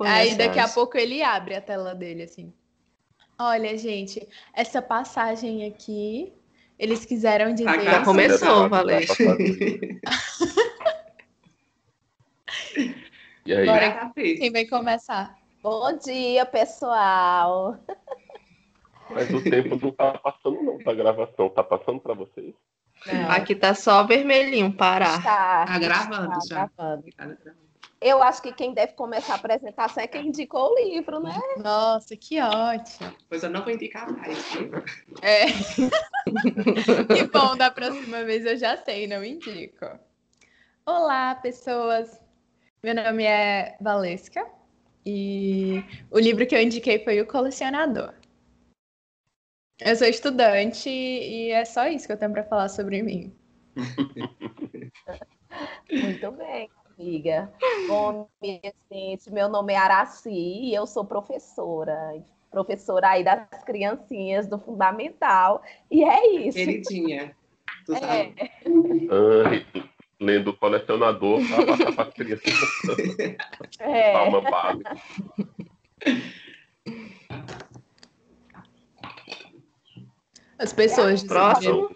[0.00, 2.52] Aí daqui a pouco ele abre a tela dele, assim.
[3.38, 6.32] Olha, gente, essa passagem aqui,
[6.78, 7.82] eles quiseram dizer.
[7.82, 9.22] Já começou, Valente.
[13.44, 13.66] e aí?
[13.66, 15.36] Bora, quem vai começar?
[15.62, 17.78] Bom dia, pessoal.
[19.10, 21.50] Mas o tempo não tá passando, não, pra gravação.
[21.50, 22.54] Tá passando para vocês?
[23.06, 23.30] Não.
[23.30, 25.22] Aqui tá só vermelhinho, parar.
[25.22, 26.70] Tá, tá gravando tá já.
[26.76, 27.04] Gravando.
[28.00, 31.40] Eu acho que quem deve começar a apresentação é quem indicou o livro, né?
[31.56, 33.14] Nossa, que ótimo.
[33.28, 34.38] Pois eu não vou indicar mais.
[35.22, 35.46] É.
[37.14, 39.86] que bom, da próxima vez eu já sei, não indico.
[40.84, 42.20] Olá, pessoas.
[42.82, 44.46] Meu nome é Valesca
[45.04, 48.12] e o livro que eu indiquei foi O Colecionador.
[49.80, 53.34] Eu sou estudante e é só isso que eu tenho para falar sobre mim.
[55.90, 57.52] Muito bem, amiga.
[57.86, 62.14] Bom, gente, meu nome é Araci e eu sou professora.
[62.50, 65.62] Professora aí das criancinhas do Fundamental.
[65.90, 66.56] E é isso.
[66.56, 67.36] Queridinha.
[67.84, 67.98] Tu é.
[67.98, 68.34] sabe?
[70.18, 72.46] Lendo o colecionador para passar para as crianças.
[73.78, 74.12] É.
[74.12, 74.82] Palma base.
[80.58, 81.94] As pessoas é, próximo.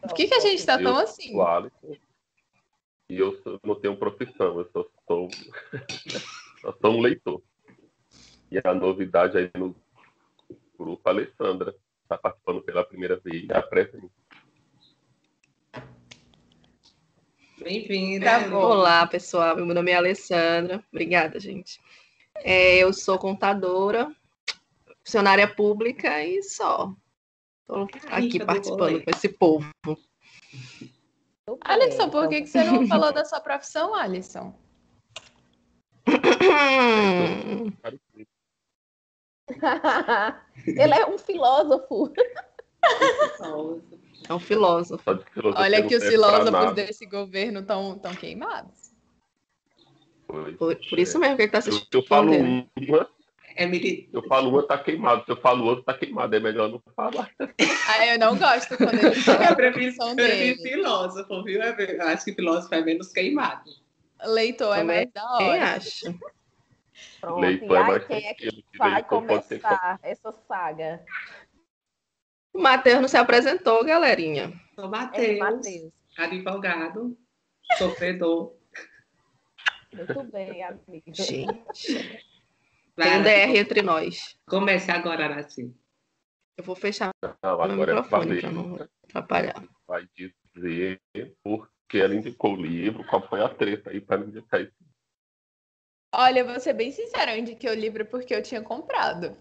[0.00, 1.34] Por que, que a gente está tão assim?
[3.08, 5.28] E eu não tenho profissão, eu só sou,
[6.60, 7.42] só sou um leitor.
[8.50, 9.74] E a novidade aí no
[10.78, 13.48] grupo, a Alessandra, está participando pela primeira vez.
[13.50, 14.10] Apresente.
[17.58, 18.26] Bem-vinda.
[18.26, 19.56] Tá Olá, pessoal.
[19.56, 20.84] Meu nome é Alessandra.
[20.92, 21.80] Obrigada, gente.
[22.36, 24.14] É, eu sou contadora,
[25.04, 26.94] funcionária pública e só.
[27.62, 29.68] Estou aqui participando com esse povo.
[31.62, 34.52] Alisson, por que, que você não falou da sua profissão, Alisson?
[40.66, 42.12] Ele é um filósofo.
[44.28, 45.02] É um filósofo.
[45.56, 48.92] Olha que os filósofos desse governo estão tão queimados.
[50.26, 51.88] Por, por, isso mesmo que ele está assistindo.
[51.90, 53.08] Eu, eu falo uma,
[53.58, 54.08] é mili...
[54.12, 55.24] Eu falo uma, tá queimado.
[55.24, 56.34] Se eu falo outro, tá queimado.
[56.34, 57.28] É melhor não falar.
[57.90, 59.46] Ah, eu não gosto quando ele fala.
[59.46, 61.60] Eu prefiro, prefiro filósofo, viu?
[61.62, 63.70] Eu acho que filósofo é menos queimado.
[64.24, 65.38] Leitor é mais da hora.
[65.38, 66.14] Quem acha?
[67.20, 71.02] Pronto, Leitor é mais quem é que vai começar essa saga?
[72.52, 74.52] O Matheus não se apresentou, galerinha.
[74.74, 77.16] Sou Matheus, é advogado,
[77.78, 78.52] sofredor.
[79.94, 81.04] Muito bem, amigo.
[81.14, 82.27] Gente.
[83.02, 84.36] Tem um DR entre nós.
[84.48, 85.72] Comece agora, Araci.
[86.56, 89.68] Eu vou fechar não, o microfone para não atrapalhar.
[89.86, 91.00] Vai dizer
[91.42, 94.72] por que ela indicou o livro, qual foi a treta aí para indicar isso.
[96.12, 99.36] Olha, vou ser bem sincera, eu indiquei o livro porque eu tinha comprado.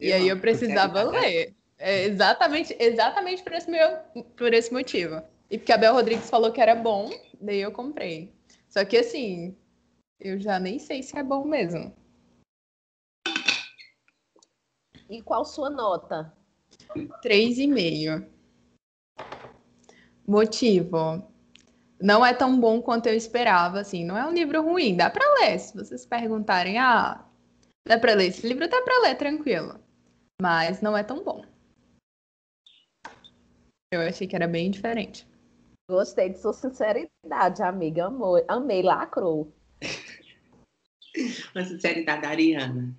[0.00, 1.54] E aí eu precisava ler.
[1.78, 3.98] É exatamente, exatamente por esse, meu,
[4.36, 5.22] por esse motivo.
[5.50, 8.32] E porque a Bel Rodrigues falou que era bom, daí eu comprei.
[8.68, 9.54] Só que assim,
[10.18, 11.94] eu já nem sei se é bom mesmo.
[15.08, 16.32] E qual sua nota?
[17.22, 18.26] Três e meio.
[20.26, 21.22] Motivo.
[22.00, 24.04] Não é tão bom quanto eu esperava, assim.
[24.04, 25.58] Não é um livro ruim, dá para ler.
[25.58, 27.24] Se vocês perguntarem, ah,
[27.86, 29.78] dá para ler esse livro, dá para ler tranquilo.
[30.42, 31.44] Mas não é tão bom.
[33.92, 35.26] Eu achei que era bem diferente.
[35.88, 38.06] Gostei de sua sinceridade, amiga.
[38.06, 38.44] Amor.
[38.48, 39.52] Amei, lacrou.
[41.54, 42.94] Uma sinceridade ariana.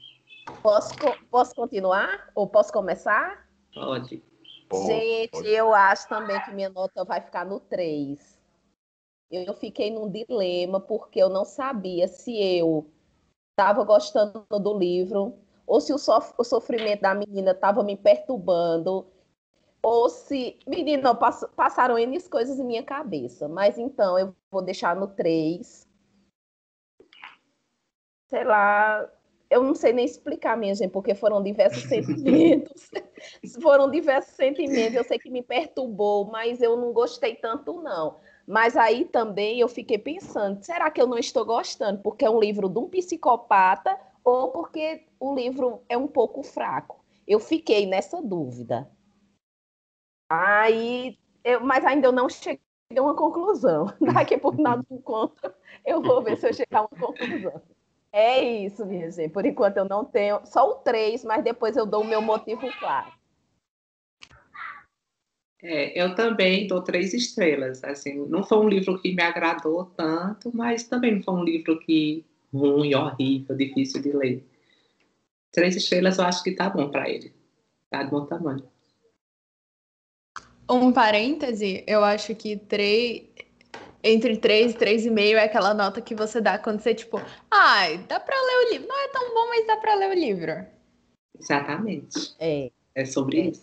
[0.61, 0.93] Posso,
[1.29, 2.29] posso continuar?
[2.35, 3.47] Ou posso começar?
[3.73, 4.23] Pode.
[4.85, 5.49] Gente, pode.
[5.49, 8.37] eu acho também que minha nota vai ficar no 3.
[9.29, 12.89] Eu fiquei num dilema porque eu não sabia se eu
[13.51, 19.05] estava gostando do livro ou se o, sof o sofrimento da menina estava me perturbando
[19.81, 20.59] ou se...
[20.65, 23.47] Menina, pass passaram N coisas em minha cabeça.
[23.47, 25.87] Mas então, eu vou deixar no 3.
[28.29, 29.09] Sei lá,
[29.49, 32.89] eu não sei nem explicar, minha gente, porque foram diversos sentimentos.
[33.61, 34.95] foram diversos sentimentos.
[34.95, 38.17] Eu sei que me perturbou, mas eu não gostei tanto, não.
[38.45, 42.01] Mas aí também eu fiquei pensando: será que eu não estou gostando?
[42.01, 47.03] Porque é um livro de um psicopata ou porque o livro é um pouco fraco?
[47.27, 48.89] Eu fiquei nessa dúvida.
[50.29, 52.61] Aí, eu, mas ainda eu não cheguei
[52.95, 53.85] a uma conclusão.
[54.13, 55.55] Daqui por nada por conta,
[55.85, 57.61] eu vou ver se eu chegar a uma conclusão.
[58.11, 59.31] É isso, minha gente.
[59.31, 60.41] Por enquanto eu não tenho.
[60.45, 63.11] Só o três, mas depois eu dou o meu motivo claro.
[65.61, 67.83] É, eu também dou três estrelas.
[67.83, 71.79] Assim, não foi um livro que me agradou tanto, mas também não foi um livro
[71.79, 74.47] que ruim, horrível, difícil de ler.
[75.51, 77.33] Três estrelas eu acho que tá bom para ele.
[77.89, 78.63] Tá de bom tamanho.
[80.69, 83.23] Um parêntese, eu acho que três,
[84.03, 88.19] entre 3 e 3,5 é aquela nota que você dá quando você, tipo, ai, dá
[88.19, 88.87] para ler o livro.
[88.87, 90.65] Não é tão bom, mas dá para ler o livro.
[91.39, 92.35] Exatamente.
[92.39, 92.71] É.
[92.95, 93.43] É sobre é.
[93.47, 93.61] isso.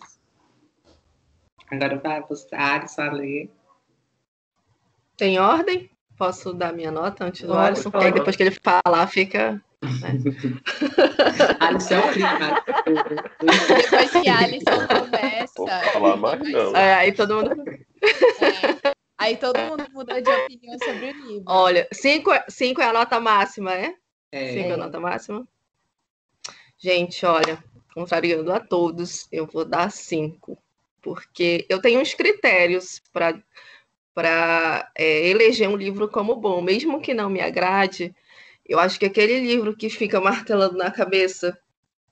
[1.71, 3.51] Agora vai você, Alisson, a ler.
[5.17, 5.89] Tem ordem?
[6.17, 7.91] Posso dar minha nota antes do Pode, Alisson?
[7.91, 9.61] Porque aí depois que ele falar, fica.
[9.81, 10.19] Né?
[11.59, 12.63] Alisson é o clima.
[13.67, 15.91] Depois que Alisson começa.
[15.91, 16.75] falar mais, não.
[16.75, 17.63] É, aí todo mundo.
[17.71, 21.43] É, aí todo mundo muda de opinião sobre o livro.
[21.47, 23.89] Olha, 5 cinco é a nota máxima, é?
[23.89, 23.99] 5
[24.31, 24.69] É.
[24.69, 25.47] é a nota máxima.
[26.77, 27.63] Gente, olha,
[27.93, 30.57] contrariando a todos, eu vou dar 5.
[31.01, 33.41] Porque eu tenho uns critérios para
[34.13, 38.15] para é, eleger um livro como bom, mesmo que não me agrade,
[38.65, 41.57] eu acho que aquele livro que fica martelando na cabeça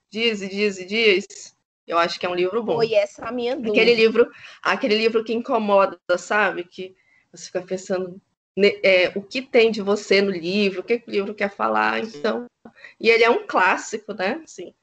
[0.10, 1.53] dias e dias e dias,
[1.88, 2.76] eu acho que é um livro bom.
[2.76, 3.72] Foi essa a minha dúvida.
[3.72, 4.32] Aquele livro,
[4.62, 6.64] aquele livro que incomoda, sabe?
[6.64, 6.96] Que
[7.32, 8.20] você fica pensando
[8.56, 12.00] ne- é, o que tem de você no livro, o que, o livro quer falar,
[12.00, 12.46] então.
[13.00, 14.42] E ele é um clássico, né?
[14.44, 14.74] Assim,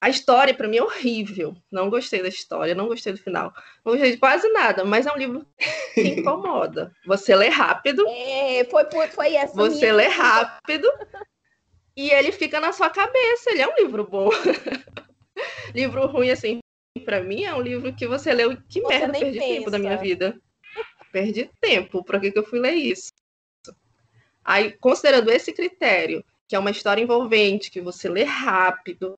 [0.00, 1.54] a história, para mim, é horrível.
[1.70, 3.52] Não gostei da história, não gostei do final.
[3.84, 5.46] Não gostei de quase nada, mas é um livro
[5.94, 6.92] que incomoda.
[7.06, 10.22] Você lê rápido, É, foi, por- foi essa você minha lê dúvida.
[10.22, 10.88] rápido
[11.96, 13.50] e ele fica na sua cabeça.
[13.50, 14.30] Ele é um livro bom.
[15.74, 16.60] livro ruim, assim,
[17.04, 18.56] para mim, é um livro que você leu.
[18.68, 20.02] Que Você merda, perdi tempo da minha pensa.
[20.02, 20.42] vida.
[21.10, 22.04] Perdi tempo.
[22.04, 23.10] Para que, que eu fui ler isso?
[24.44, 29.14] Aí, considerando esse critério, que é uma história envolvente, que você lê rápido,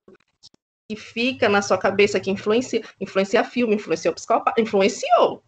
[0.89, 5.43] que fica na sua cabeça, que influencia, influencia filme, influenciou psicopata, influenciou.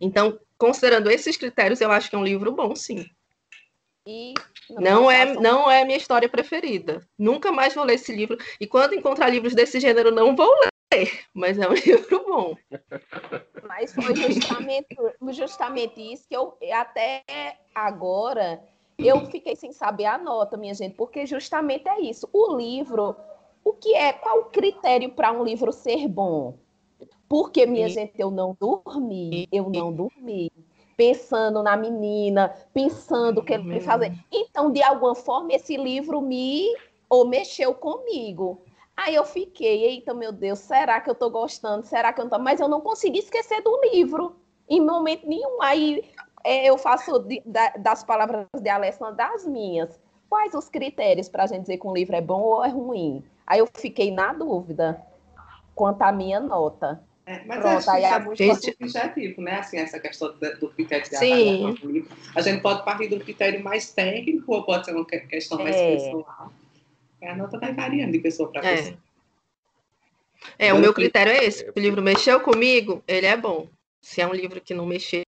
[0.00, 3.08] Então, considerando esses critérios, eu acho que é um livro bom, sim.
[4.06, 4.34] E
[4.70, 7.00] Não é, façam- não é a minha história preferida.
[7.18, 8.36] Nunca mais vou ler esse livro.
[8.60, 10.50] E quando encontrar livros desse gênero, não vou
[10.92, 11.24] ler.
[11.34, 11.72] Mas é um
[12.08, 12.56] livro bom.
[13.66, 14.96] Mas foi justamente,
[15.32, 17.24] justamente isso que eu até
[17.74, 18.62] agora
[18.98, 22.28] eu fiquei sem saber a nota, minha gente, porque justamente é isso.
[22.32, 23.14] O livro,
[23.64, 26.54] o que é, qual o critério para um livro ser bom?
[27.28, 30.50] Porque, minha E- gente, eu não dormi, eu não dormi.
[30.96, 34.12] Pensando na menina, pensando o que ele vai fazer.
[34.32, 36.74] Então, de alguma forma, esse livro me
[37.08, 38.62] ou mexeu comigo.
[38.96, 41.84] Aí eu fiquei, eita, meu Deus, será que eu tô gostando?
[41.84, 42.38] Será que eu não tô?
[42.38, 44.36] Mas eu não consegui esquecer do livro,
[44.68, 45.60] em momento nenhum.
[45.60, 46.02] Aí
[46.42, 50.00] é, eu faço de- da- das palavras de Alessandra das minhas.
[50.30, 53.22] Quais os critérios para a gente dizer que um livro é bom ou é ruim?
[53.46, 55.04] Aí eu fiquei na dúvida
[55.74, 57.02] quanto à minha nota.
[57.28, 59.58] É, mas Pronto, acho que é muito gente- subjetivo, né?
[59.58, 61.64] Assim, essa questão do, do critério de Sim.
[61.64, 62.08] avaliação do.
[62.36, 65.58] A gente pode partir de um critério mais técnico ou pode ser uma que- questão
[65.58, 65.96] mais É.
[65.96, 66.52] pessoal.
[67.22, 68.76] A nota vai variando de pessoa para É.
[68.76, 68.98] pessoa.
[70.56, 71.64] É, o meu critério é esse.
[71.64, 73.68] Se o livro mexeu comigo, ele é bom.
[74.00, 75.24] Se é um livro que não mexeu,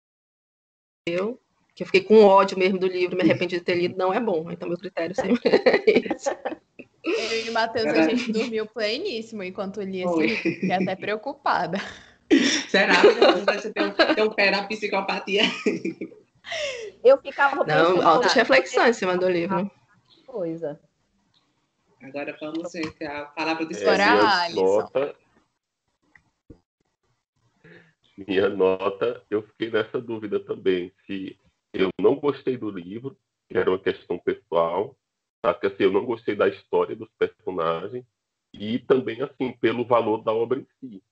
[1.07, 4.19] que eu fiquei com ódio mesmo do livro, me arrependi de ter lido, não é
[4.19, 4.51] bom.
[4.51, 6.29] Então, meu critério sempre é esse.
[7.05, 10.35] Eu e o Matheus, a gente dormiu pleníssimo enquanto lia esse livro.
[10.37, 11.77] Fiquei até preocupada.
[12.67, 15.43] Será que você tem um, tem um pé na psicopatia?
[17.03, 19.69] Eu ficava Não, altas reflexões em cima do livro.
[20.25, 20.79] coisa.
[22.01, 25.15] Agora vamos, gente, a palavra É, Agora, nota.
[28.17, 30.91] Minha nota, eu fiquei nessa dúvida também.
[31.05, 31.37] Se
[31.73, 34.95] eu não gostei do livro, que era uma questão pessoal,
[35.53, 38.03] que assim, eu não gostei da história dos personagens,
[38.53, 41.03] e também assim, pelo valor da obra em si.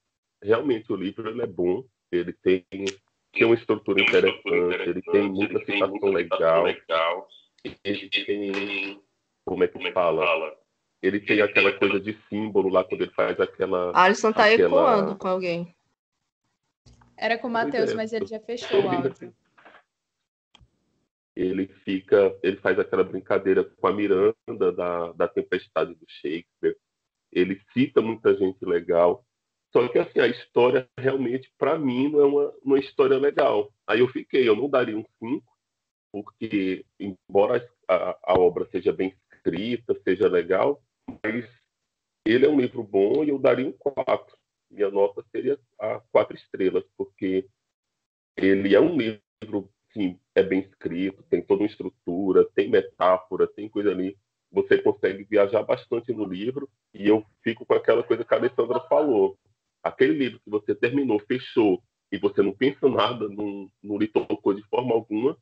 [0.42, 5.60] Realmente o livro ele é bom, ele tem, tem uma estrutura interessante, ele tem muita
[5.66, 9.02] citação legal, ele tem.
[9.46, 10.58] Como é que fala?
[11.02, 13.92] Ele tem aquela coisa de símbolo lá quando ele faz aquela.
[13.94, 15.76] Alisson tá Aquela- ecoando com alguém.
[17.18, 19.34] Era com o Matheus, é, mas ele já fechou o áudio.
[21.36, 26.78] Ele fica, ele faz aquela brincadeira com a Miranda da, da Tempestade do Shakespeare.
[27.32, 29.26] Ele cita muita gente legal.
[29.72, 33.74] Só que assim, a história realmente, para mim, não é uma, uma história legal.
[33.88, 35.44] Aí eu fiquei, eu não daria um 5,
[36.12, 40.82] porque embora a, a obra seja bem escrita, seja legal,
[41.24, 41.46] mas
[42.26, 44.38] ele é um livro bom e eu daria um 4.
[44.72, 47.48] Minha nota seria a quatro estrelas, porque
[48.38, 53.70] ele é um livro, sim, é bem escrito, tem toda uma estrutura, tem metáfora, tem
[53.70, 54.18] coisa ali.
[54.52, 58.80] Você consegue viajar bastante no livro e eu fico com aquela coisa que a Alessandra
[58.82, 59.38] falou.
[59.82, 61.82] Aquele livro que você terminou, fechou,
[62.14, 65.36] e você não pensa nada, não, não lhe tocou de forma alguma,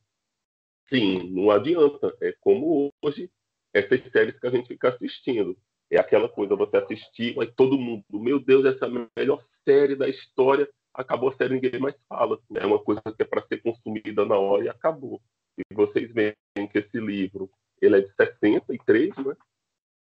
[0.88, 2.16] sim, não adianta.
[2.22, 3.30] É como hoje
[3.74, 5.54] essas séries que a gente fica assistindo.
[5.90, 9.94] É aquela coisa, você assistir, mas todo mundo, meu Deus, essa é a melhor série
[9.94, 12.38] da história, acabou a série, ninguém mais fala.
[12.54, 15.20] É uma coisa que é para ser consumida na hora e acabou.
[15.58, 16.34] E vocês veem
[16.70, 19.36] que esse livro, ele é de 63, né?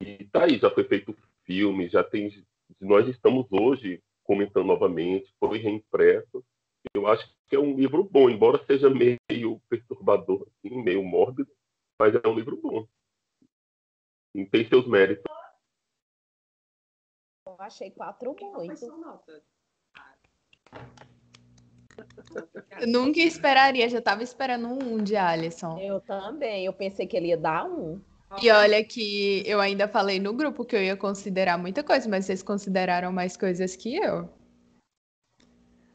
[0.02, 2.44] E tá aí, já foi feito filme, já tem.
[2.80, 6.44] Nós estamos hoje comentando novamente, foi reimpresso.
[6.94, 11.52] Eu acho que é um livro bom, embora seja meio perturbador, assim, meio mórbido,
[12.00, 12.88] mas é um livro bom.
[14.34, 15.24] E tem seus méritos.
[17.48, 19.55] Eu achei quatro muito.
[22.80, 25.80] Eu nunca esperaria, já estava esperando um de Alisson.
[25.80, 28.02] Eu também, eu pensei que ele ia dar um.
[28.42, 32.26] E olha que eu ainda falei no grupo que eu ia considerar muita coisa, mas
[32.26, 34.30] vocês consideraram mais coisas que eu.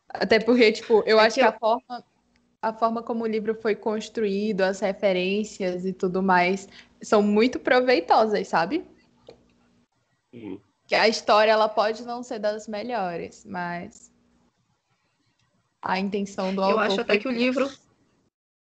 [0.09, 2.05] Até porque, tipo, eu é acho que, que a forma
[2.63, 6.69] a forma como o livro foi construído, as referências e tudo mais,
[7.03, 8.85] são muito proveitosas, sabe?
[10.31, 10.61] Sim.
[10.87, 14.10] Que a história ela pode não ser das melhores, mas
[15.83, 16.77] a intenção do autor.
[16.77, 17.71] Eu acho até que o livro.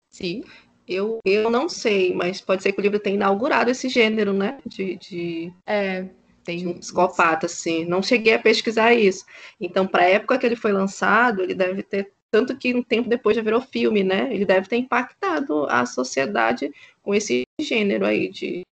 [0.10, 0.44] Sim.
[0.88, 4.60] Eu, eu não sei, mas pode ser que o livro tenha inaugurado esse gênero, né?
[4.66, 6.10] De, de, é,
[6.44, 6.58] tem...
[6.58, 7.86] de um psicopata, assim.
[7.86, 9.26] Não cheguei a pesquisar isso.
[9.60, 12.12] Então, para a época que ele foi lançado, ele deve ter.
[12.30, 14.34] Tanto que um tempo depois já virou filme, né?
[14.34, 18.64] Ele deve ter impactado a sociedade com esse gênero aí de,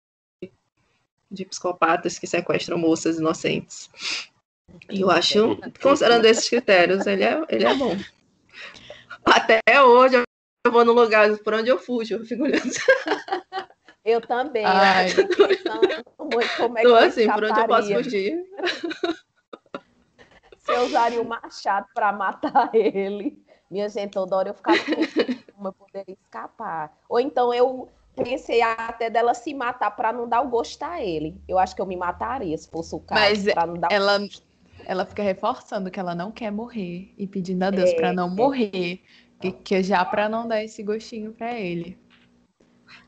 [1.29, 3.87] de psicopatas que sequestram moças inocentes.
[4.89, 7.95] E eu acho, considerando esses critérios, ele é, ele é bom.
[9.25, 10.23] Até hoje,
[10.65, 12.61] eu vou no lugar por onde eu fujo, eu fico olhando.
[14.03, 14.65] Eu também.
[14.65, 15.09] Ai.
[16.17, 18.43] como é que Tô assim, por onde eu posso fugir?
[20.57, 23.37] Se eu usaria o machado para matar ele,
[23.69, 24.75] minha gente, toda hora eu ficava
[25.53, 26.97] como eu poderia escapar.
[27.07, 31.39] Ou então eu pensei até dela se matar para não dar o gosto a ele.
[31.47, 33.21] Eu acho que eu me mataria se fosse o caso.
[33.21, 34.19] Mas não dar ela,
[34.91, 38.27] ela fica reforçando que ela não quer morrer e pedindo a Deus é, para não
[38.27, 38.31] é.
[38.31, 39.01] morrer.
[39.39, 41.97] Que, que já para não dar esse gostinho para ele.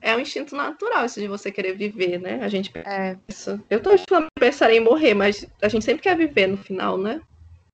[0.02, 2.42] É um instinto natural isso de você querer viver, né?
[2.42, 3.16] A gente é.
[3.28, 3.62] pensa.
[3.70, 7.22] Eu tô falando pensar em morrer, mas a gente sempre quer viver no final, né?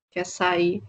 [0.10, 0.82] Quer sair.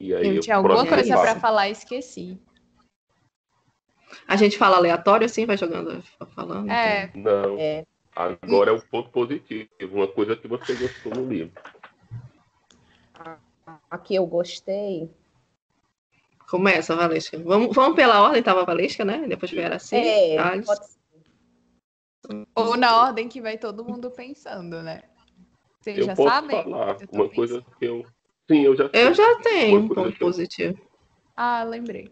[0.00, 2.40] E aí, eu tinha alguma coisa para falar e esqueci.
[4.26, 6.02] A gente fala aleatório assim, vai jogando,
[6.34, 6.70] falando.
[6.70, 7.10] É.
[7.14, 7.58] Não.
[7.58, 7.84] É.
[8.18, 11.52] Agora é um ponto positivo, uma coisa que você gostou no livro
[13.90, 15.10] a que eu gostei.
[16.48, 17.38] Começa, Valesca.
[17.38, 19.26] Vamos, vamos pela ordem, tava a Valesca, né?
[19.28, 19.96] Depois vieram assim.
[19.96, 20.98] É, pode ser.
[22.54, 25.02] Ou na ordem que vai todo mundo pensando, né?
[25.80, 26.62] Vocês eu já posso sabem?
[26.62, 28.04] falar uma coisa que eu.
[28.50, 30.78] Sim, eu já Eu já tenho um ponto positivo.
[31.36, 32.10] Ah, lembrei.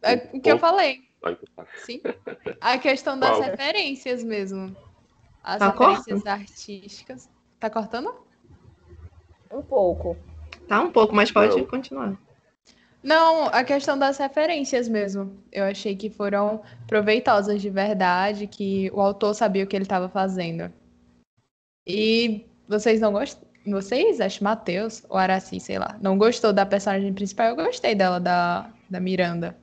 [0.00, 1.11] É, o que eu falei.
[1.84, 2.00] Sim.
[2.60, 3.42] A questão das Qual?
[3.42, 4.76] referências mesmo.
[5.42, 6.26] As tá referências cortando?
[6.28, 7.30] artísticas.
[7.58, 8.14] Tá cortando?
[9.52, 10.16] Um pouco.
[10.68, 11.66] Tá um pouco, mas pode Não.
[11.66, 12.16] continuar.
[13.02, 15.42] Não, a questão das referências mesmo.
[15.50, 20.08] Eu achei que foram proveitosas de verdade, que o autor sabia o que ele estava
[20.08, 20.72] fazendo.
[21.86, 23.48] E vocês não gostam?
[23.66, 27.48] Vocês, acho Matheus ou Araci, sei lá, não gostou da personagem principal?
[27.48, 29.56] Eu gostei dela, da, da Miranda.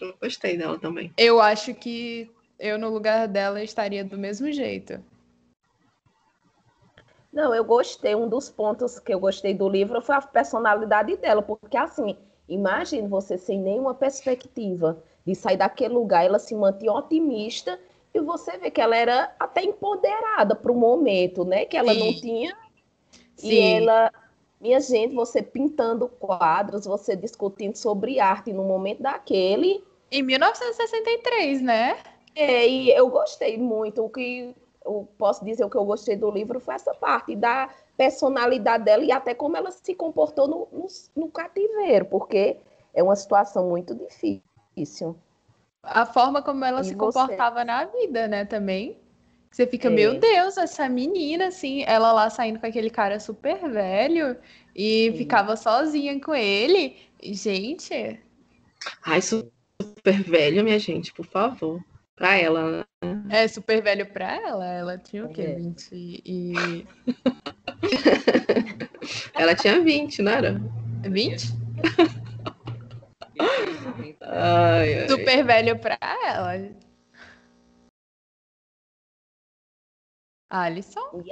[0.00, 1.12] Eu gostei dela também.
[1.16, 5.02] Eu acho que eu, no lugar dela, estaria do mesmo jeito.
[7.32, 8.14] Não, eu gostei.
[8.14, 12.16] Um dos pontos que eu gostei do livro foi a personalidade dela, porque assim,
[12.48, 17.78] imagine você sem nenhuma perspectiva de sair daquele lugar, ela se mantinha otimista
[18.14, 21.66] e você vê que ela era até empoderada para o momento, né?
[21.66, 22.00] Que ela Sim.
[22.00, 22.56] não tinha.
[23.36, 23.48] Sim.
[23.52, 24.10] E ela,
[24.60, 29.84] minha gente, você pintando quadros, você discutindo sobre arte no momento daquele.
[30.10, 31.98] Em 1963, né?
[32.34, 34.04] É, e eu gostei muito.
[34.04, 37.68] O que eu posso dizer o que eu gostei do livro foi essa parte da
[37.96, 40.86] personalidade dela e até como ela se comportou no, no,
[41.16, 42.56] no cativeiro, porque
[42.94, 45.16] é uma situação muito difícil.
[45.82, 47.18] A forma como ela e se você?
[47.18, 48.96] comportava na vida, né, também.
[49.50, 49.90] Você fica, é.
[49.90, 54.36] meu Deus, essa menina, assim, ela lá saindo com aquele cara super velho
[54.76, 55.18] e Sim.
[55.18, 56.96] ficava sozinha com ele.
[57.22, 58.20] Gente.
[59.04, 59.57] Ai, super
[60.26, 61.84] velho, minha gente, por favor.
[62.16, 63.24] Pra ela, né?
[63.30, 64.66] É super velho pra ela.
[64.66, 65.42] Ela tinha o quê?
[65.42, 65.54] É.
[65.54, 66.84] 20 e.
[69.34, 70.60] ela tinha 20, não era?
[71.08, 71.46] 20?
[74.20, 75.08] ai, ai.
[75.08, 76.74] Super velho pra ela.
[80.50, 81.22] Alisson?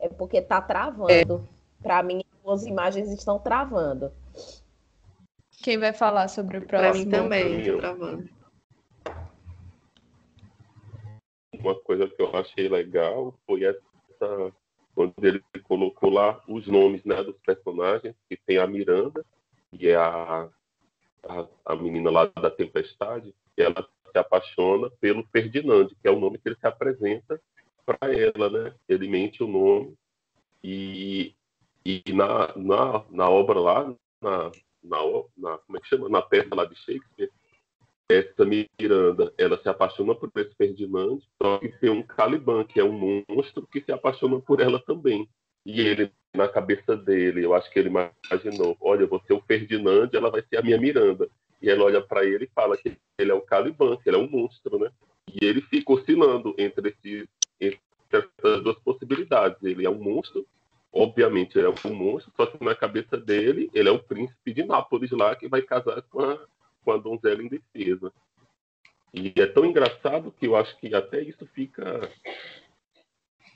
[0.00, 1.12] É porque tá travando.
[1.12, 1.24] É.
[1.82, 4.12] Para mim, as imagens estão travando.
[5.62, 7.10] Quem vai falar sobre o próximo?
[7.10, 8.28] Pra mim também, tô travando.
[11.54, 14.52] Uma coisa que eu achei legal foi essa
[14.94, 19.24] quando ele colocou lá os nomes né, dos personagens, que tem a Miranda,
[19.70, 20.48] que é a,
[21.22, 26.18] a, a menina lá da Tempestade, e ela se apaixona pelo Ferdinand, que é o
[26.18, 27.40] nome que ele se apresenta
[27.86, 28.74] para ela, né?
[28.88, 29.94] Ele mente o nome
[30.62, 31.32] e,
[31.84, 34.50] e na, na, na obra lá, na,
[34.88, 34.98] na,
[35.36, 36.08] na, como é que chama?
[36.08, 37.30] Na peça lá de Shakespeare,
[38.10, 42.84] essa Miranda, ela se apaixona por esse Ferdinand, só que tem um Caliban, que é
[42.84, 45.28] um monstro que se apaixona por ela também.
[45.66, 50.08] E ele, na cabeça dele, eu acho que ele imaginou, olha, vou ser o Ferdinand,
[50.14, 51.28] ela vai ser a minha Miranda.
[51.60, 54.20] E ela olha para ele e fala que ele é o Caliban, que ele é
[54.20, 54.90] um monstro, né?
[55.30, 57.28] E ele fica oscilando entre, esses,
[57.60, 57.80] entre
[58.10, 59.62] essas duas possibilidades.
[59.62, 60.46] Ele é um monstro,
[60.92, 64.64] obviamente ele é um monstro, só que na cabeça dele, ele é o príncipe de
[64.64, 66.38] Nápoles lá, que vai casar com a
[66.88, 68.10] com a donzela indefesa.
[69.12, 72.10] E é tão engraçado que eu acho que até isso fica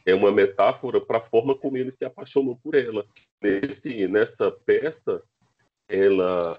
[0.05, 3.07] é uma metáfora para a forma como ele se apaixonou por ela.
[3.41, 5.23] Nesse, nessa peça,
[5.89, 6.59] ela,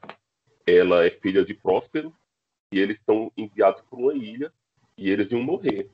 [0.65, 2.11] ela é filha de Próspero
[2.71, 4.51] e eles são enviados para uma ilha
[4.97, 5.89] e eles iam morrer.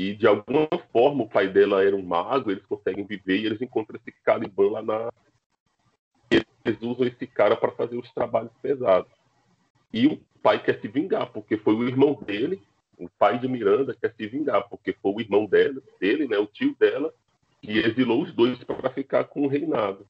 [0.00, 3.60] E de alguma forma o pai dela era um mago, eles conseguem viver e eles
[3.60, 5.12] encontram esse Caliban lá na.
[6.30, 9.12] Eles usam esse cara para fazer os trabalhos pesados.
[9.92, 12.62] E o pai quer se vingar, porque foi o irmão dele,
[12.96, 16.46] o pai de Miranda quer se vingar, porque foi o irmão dela, dele, né, o
[16.46, 17.12] tio dela,
[17.60, 20.08] que exilou os dois para ficar com o reinado.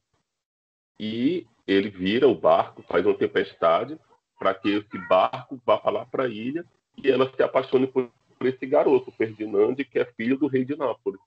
[1.01, 3.99] E ele vira o barco, faz uma tempestade,
[4.39, 6.65] para que esse barco vá lá para a ilha
[6.97, 8.09] e ela se apaixone por
[8.49, 11.21] esse garoto, Ferdinand, que é filho do rei de Nápoles.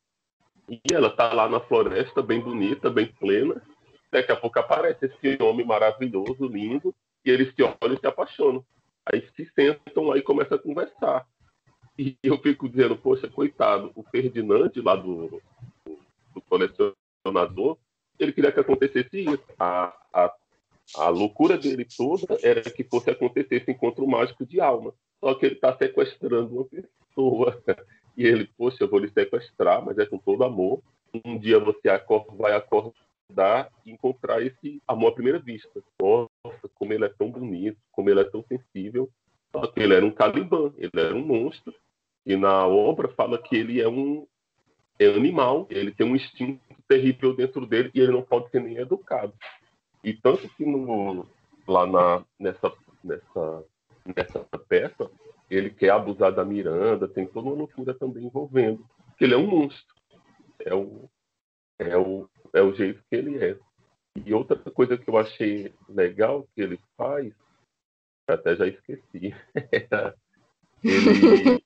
[0.70, 3.62] E ela está lá na floresta, bem bonita, bem plena.
[4.12, 6.94] Daqui a pouco aparece esse homem maravilhoso, lindo,
[7.26, 8.64] e eles se olham e se apaixonam.
[9.06, 11.28] Aí se sentam lá e começam a conversar.
[11.98, 15.42] E eu fico dizendo, poxa, coitado, o Ferdinand lá do,
[16.34, 17.78] do colecionador,
[18.18, 19.44] ele queria que acontecesse isso.
[19.60, 20.34] A, a,
[20.98, 24.94] a loucura dele toda era que fosse acontecer esse encontro mágico de alma.
[25.20, 27.03] Só que ele está sequestrando uma pessoa.
[28.16, 30.82] E ele, poxa, eu vou lhe sequestrar, mas é com todo amor.
[31.26, 31.90] Um dia você
[32.38, 32.94] vai acordar
[33.34, 35.82] dar e encontrar esse amor à primeira vista.
[36.00, 39.10] Nossa, como ele é tão bonito, como ele é tão sensível.
[39.52, 41.74] Só que ele era um Caliban, ele era um monstro.
[42.26, 44.26] E na obra fala que ele é um
[45.00, 48.78] é animal, ele tem um instinto terrível dentro dele e ele não pode ser nem
[48.78, 49.34] educado.
[50.04, 51.28] E tanto que no,
[51.68, 52.72] lá na, nessa,
[53.04, 53.64] nessa,
[54.16, 55.10] nessa peça,
[55.56, 58.86] ele quer abusar da Miranda, tem toda uma loucura também envolvendo.
[59.18, 59.96] Que ele é um monstro.
[60.60, 61.10] É o,
[61.80, 63.58] é o, é o jeito que ele é.
[64.26, 67.34] E outra coisa que eu achei legal que ele faz,
[68.28, 69.36] até já esqueci,
[70.84, 71.62] ele,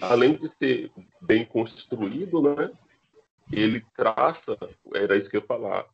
[0.00, 0.90] além de ser
[1.22, 2.72] bem construído, né,
[3.52, 4.58] ele traça,
[4.94, 5.88] era isso que eu ia falar,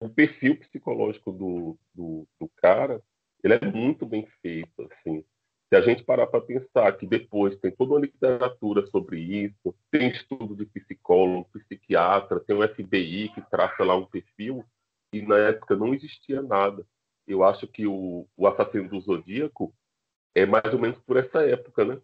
[0.00, 3.02] o perfil psicológico do, do, do cara,
[3.42, 5.24] ele é muito bem feito, assim.
[5.70, 10.08] Se a gente parar para pensar que depois tem toda uma literatura sobre isso, tem
[10.08, 14.64] estudo de psicólogo, psiquiatra, tem o FBI que traça lá um perfil,
[15.12, 16.84] e na época não existia nada.
[17.24, 19.72] Eu acho que o, o assassino do Zodíaco
[20.34, 22.00] é mais ou menos por essa época, né?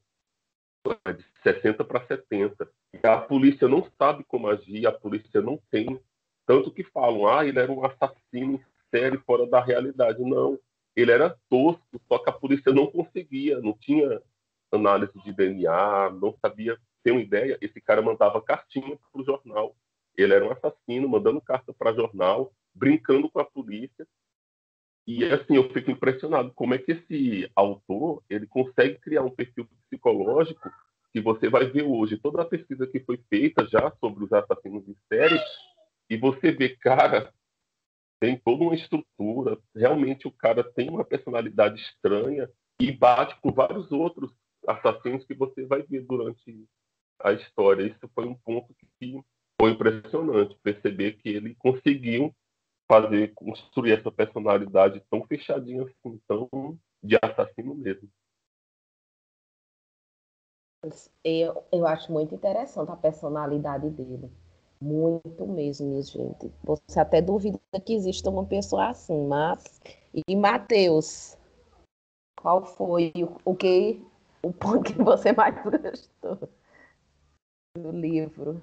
[1.13, 2.71] De 60 para 70.
[2.95, 6.01] E a polícia não sabe como agir, a polícia não tem.
[6.47, 8.63] Tanto que falam, ah, ele era um assassino
[8.95, 10.23] sério fora da realidade.
[10.23, 10.57] Não
[10.97, 14.21] ele era tosco, só que a polícia não conseguia, não tinha
[14.73, 17.59] análise de DNA, não sabia ter uma ideia.
[17.61, 19.77] Esse cara mandava cartinha para o jornal.
[20.17, 24.07] Ele era um assassino, mandando carta para jornal, brincando com a polícia.
[25.07, 29.69] E assim, eu fico impressionado como é que esse autor ele consegue criar um perfil
[29.89, 30.69] psicológico
[31.13, 34.85] que você vai ver hoje toda a pesquisa que foi feita já sobre os assassinos
[34.85, 35.41] de série
[36.11, 37.33] e você vê cara
[38.27, 39.57] tem toda uma estrutura.
[39.73, 44.33] Realmente o cara tem uma personalidade estranha e bate com vários outros
[44.67, 46.67] assassinos que você vai ver durante
[47.21, 47.87] a história.
[47.87, 49.23] Isso foi um ponto que
[49.61, 52.35] foi impressionante perceber que ele conseguiu
[52.91, 56.49] fazer construir essa personalidade tão fechadinha assim, tão
[57.01, 58.11] de assassino mesmo.
[61.25, 64.33] Eu, eu acho muito interessante a personalidade dele.
[64.81, 66.53] Muito mesmo, minha gente.
[66.65, 69.81] Você até duvida que exista uma pessoa assim, mas.
[70.29, 71.37] E Matheus,
[72.41, 73.13] qual foi
[73.45, 74.01] o, que
[74.43, 76.49] o ponto que você mais gostou
[77.77, 78.63] do livro?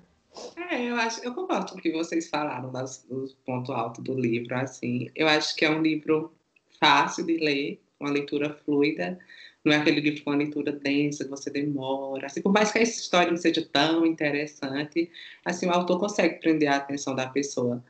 [0.69, 4.13] É, eu acho, eu concordo com o que vocês falaram das, dos pontos altos do
[4.13, 5.09] livro, assim.
[5.15, 6.33] Eu acho que é um livro
[6.79, 9.19] fácil de ler, uma leitura fluida,
[9.63, 12.27] não é aquele livro com uma leitura densa, que você demora.
[12.27, 15.09] Assim, por mais que a história não seja tão interessante,
[15.45, 17.83] assim, o autor consegue prender a atenção da pessoa.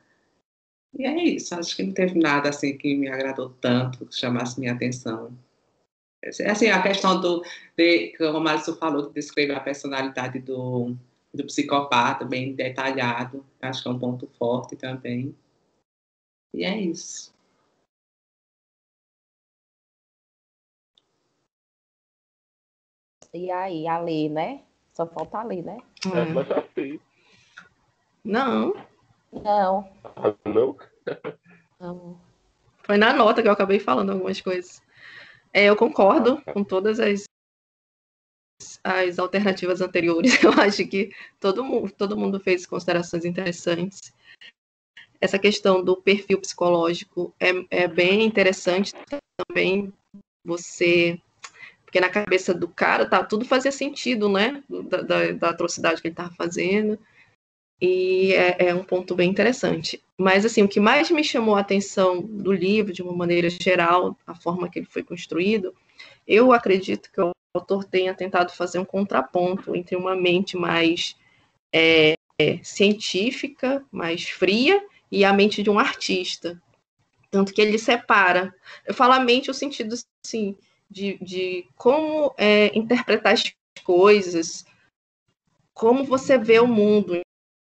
[0.96, 4.60] E é isso, acho que não teve nada assim que me agradou tanto, que chamasse
[4.60, 5.36] minha atenção.
[6.46, 7.42] Assim, a questão do,
[7.76, 10.96] de, como o Alisson falou, de descrever a personalidade do,
[11.34, 15.36] do psicopata, bem detalhado, acho que é um ponto forte também.
[16.54, 17.33] E é isso.
[23.34, 24.62] E aí, a lei, né?
[24.92, 25.76] Só falta a lei, né?
[26.06, 27.00] Ela já fez.
[28.22, 28.72] Não.
[29.32, 29.90] Não.
[30.04, 30.76] Ah, não?
[31.80, 32.20] não.
[32.84, 34.80] Foi na nota que eu acabei falando algumas coisas.
[35.52, 37.24] É, eu concordo com todas as,
[38.84, 40.32] as alternativas anteriores.
[40.42, 44.12] Eu acho que todo mundo, todo mundo fez considerações interessantes.
[45.20, 48.92] Essa questão do perfil psicológico é, é bem interessante
[49.48, 49.92] também
[50.44, 51.18] você
[51.94, 54.64] porque na cabeça do cara tá, tudo fazia sentido, né?
[54.68, 56.98] Da, da, da atrocidade que ele estava fazendo.
[57.80, 60.02] E é, é, um ponto bem interessante.
[60.18, 64.18] Mas, assim, o que mais me chamou a atenção do livro, de uma maneira geral,
[64.26, 65.72] a forma que ele foi construído,
[66.26, 71.14] eu acredito que o autor tenha tentado fazer um contraponto entre uma mente mais
[71.72, 76.60] é, é, científica, mais fria, e a mente de um artista.
[77.30, 78.52] Tanto que ele separa.
[78.84, 79.94] Eu falo a mente no sentido,
[80.26, 80.56] assim,
[80.90, 84.64] de, de como é, interpretar as coisas,
[85.72, 87.20] como você vê o mundo,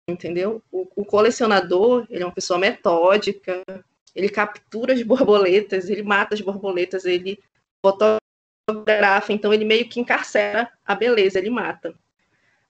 [0.10, 0.62] entendeu?
[0.72, 3.64] O, o, colecionador, ele é uma pessoa metódica,
[4.16, 7.40] ele captura as borboletas, ele mata as borboletas, ele
[7.86, 11.94] fotografa, então ele meio que encarcera a beleza, ele mata.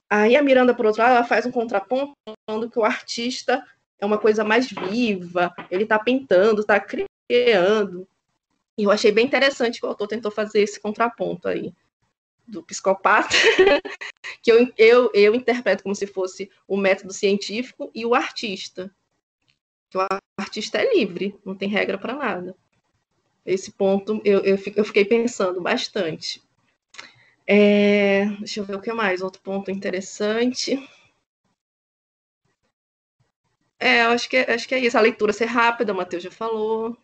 [0.09, 2.13] Aí a Miranda, por outro lado, ela faz um contraponto
[2.45, 3.65] falando que o artista
[3.99, 8.07] é uma coisa mais viva, ele está pintando, está criando.
[8.77, 11.73] E eu achei bem interessante que o autor tentou fazer esse contraponto aí
[12.47, 13.29] do psicopata,
[14.41, 18.93] que eu, eu, eu interpreto como se fosse o método científico e o artista.
[19.89, 20.07] Que o
[20.37, 22.55] artista é livre, não tem regra para nada.
[23.45, 26.41] Esse ponto eu, eu, eu fiquei pensando bastante.
[27.47, 30.77] É, deixa eu ver o que mais, outro ponto interessante.
[33.79, 34.97] É, acho que, acho que é isso.
[34.97, 36.95] A leitura ser rápida, o Matheus já falou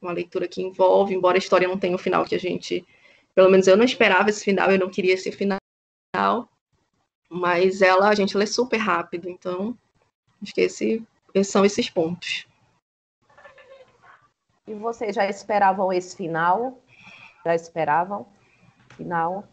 [0.00, 2.86] uma leitura que envolve, embora a história não tenha o final que a gente,
[3.34, 5.58] pelo menos eu não esperava esse final, eu não queria esse final,
[7.28, 9.76] mas ela a gente lê super rápido, então
[10.42, 11.02] acho que esse,
[11.34, 12.46] esses são esses pontos.
[14.66, 16.80] E vocês já esperavam esse final?
[17.44, 18.26] Já esperavam?
[18.96, 19.44] Final?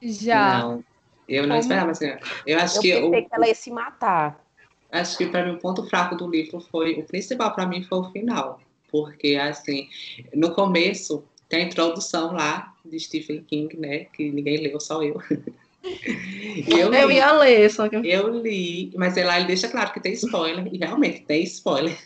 [0.00, 0.58] Já.
[0.58, 0.84] Não,
[1.28, 1.60] eu não Como?
[1.60, 1.90] esperava.
[1.90, 4.42] Assim, eu acho eu que pensei eu, que ela ia se matar.
[4.90, 7.98] Acho que para mim o ponto fraco do livro foi o principal para mim foi
[7.98, 8.60] o final
[8.92, 9.88] porque assim,
[10.34, 15.20] no começo tem a introdução lá de Stephen King, né, que ninguém leu, só eu.
[16.68, 20.12] eu, eu ia ler, só que eu li, mas lá ele deixa claro que tem
[20.12, 21.98] spoiler e realmente tem spoiler.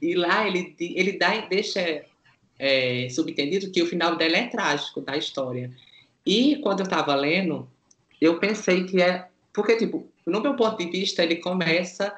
[0.00, 2.04] E lá ele ele dá deixa
[2.58, 5.70] é, subentendido que o final dela é trágico da história.
[6.24, 7.68] E quando eu estava lendo,
[8.20, 12.14] eu pensei que é porque tipo, no meu ponto de vista, ele começa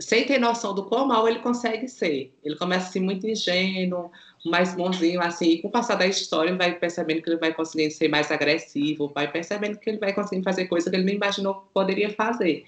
[0.00, 2.32] sem ter noção do quão mal ele consegue ser.
[2.44, 4.10] Ele começa assim muito ingênuo,
[4.44, 7.54] mais bonzinho, assim, e com o passar da história ele vai percebendo que ele vai
[7.54, 11.12] conseguindo ser mais agressivo, vai percebendo que ele vai conseguindo fazer coisas que ele não
[11.12, 12.64] imaginou que poderia fazer.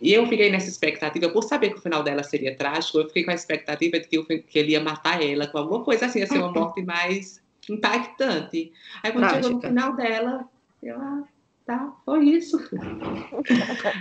[0.00, 3.24] E eu fiquei nessa expectativa, por saber que o final dela seria trágico, eu fiquei
[3.24, 6.26] com a expectativa de que, que ele ia matar ela, com alguma coisa assim, ia
[6.26, 8.72] ser uma morte mais impactante.
[9.02, 9.42] Aí quando Trágica.
[9.42, 10.48] chegou no final dela,
[10.82, 11.24] eu, ah,
[11.66, 12.58] tá, foi isso.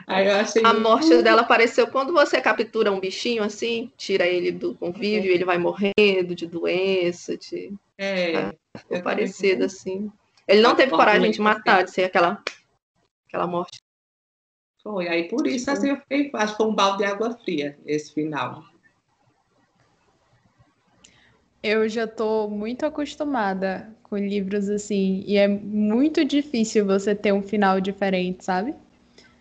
[0.08, 0.64] Aí eu achei...
[0.64, 5.44] A morte dela apareceu quando você captura um bichinho assim, tira ele do convívio, ele
[5.44, 7.74] vai morrendo de doença, de.
[7.98, 8.36] É.
[8.38, 10.12] Ah, ficou parecido assim.
[10.48, 12.42] Ele não teve coragem de matar, de ser aquela,
[13.28, 13.80] aquela morte.
[14.84, 17.80] Foi, aí por isso assim eu fiquei, acho que foi um balde de água fria
[17.88, 18.64] esse final.
[21.68, 27.42] Eu já estou muito acostumada com livros assim, e é muito difícil você ter um
[27.42, 28.76] final diferente, sabe?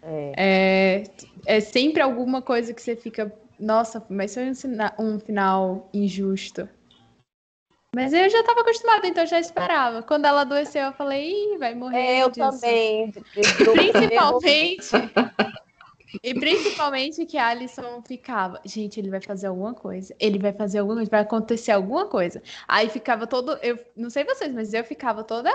[0.03, 0.33] É.
[0.35, 1.05] é,
[1.45, 4.51] é sempre alguma coisa que você fica, nossa, mas foi
[4.99, 6.67] um, final injusto.
[7.95, 10.03] Mas eu já estava acostumada, então eu já esperava.
[10.03, 11.99] Quando ela adoeceu, eu falei, Ih, vai morrer.
[11.99, 12.41] É, eu disso.
[12.41, 13.13] também.
[13.35, 14.89] Principalmente.
[16.22, 20.79] E principalmente que a Alison ficava, gente, ele vai fazer alguma coisa, ele vai fazer
[20.79, 22.42] alguma coisa, vai acontecer alguma coisa.
[22.68, 25.50] Aí ficava todo, eu não sei vocês, mas eu ficava toda,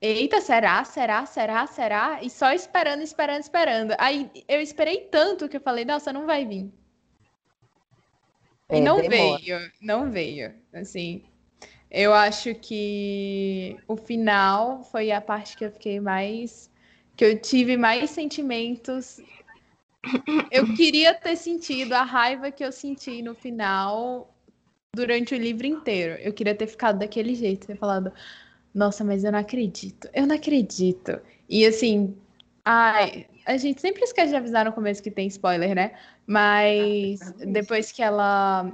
[0.00, 2.18] eita, será, será, será, será?
[2.22, 3.94] E só esperando, esperando, esperando.
[3.98, 6.72] Aí eu esperei tanto que eu falei, nossa, não vai vir.
[8.68, 9.38] É, e não demora.
[9.38, 10.54] veio, não veio.
[10.72, 11.22] Assim,
[11.90, 16.70] eu acho que o final foi a parte que eu fiquei mais.
[17.14, 19.20] que eu tive mais sentimentos.
[20.50, 24.34] Eu queria ter sentido a raiva que eu senti no final
[24.94, 26.14] durante o livro inteiro.
[26.20, 28.12] Eu queria ter ficado daquele jeito, ter falado,
[28.74, 31.20] nossa, mas eu não acredito, eu não acredito.
[31.48, 32.16] E assim,
[32.64, 35.92] ai, a gente sempre esquece de avisar no começo que tem spoiler, né?
[36.26, 38.70] Mas depois que ela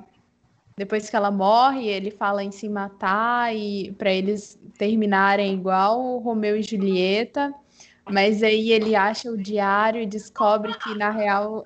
[0.77, 6.57] depois que ela morre, ele fala em se matar e para eles terminarem igual Romeu
[6.57, 7.53] e Julieta.
[8.11, 11.65] Mas aí ele acha o diário e descobre que na real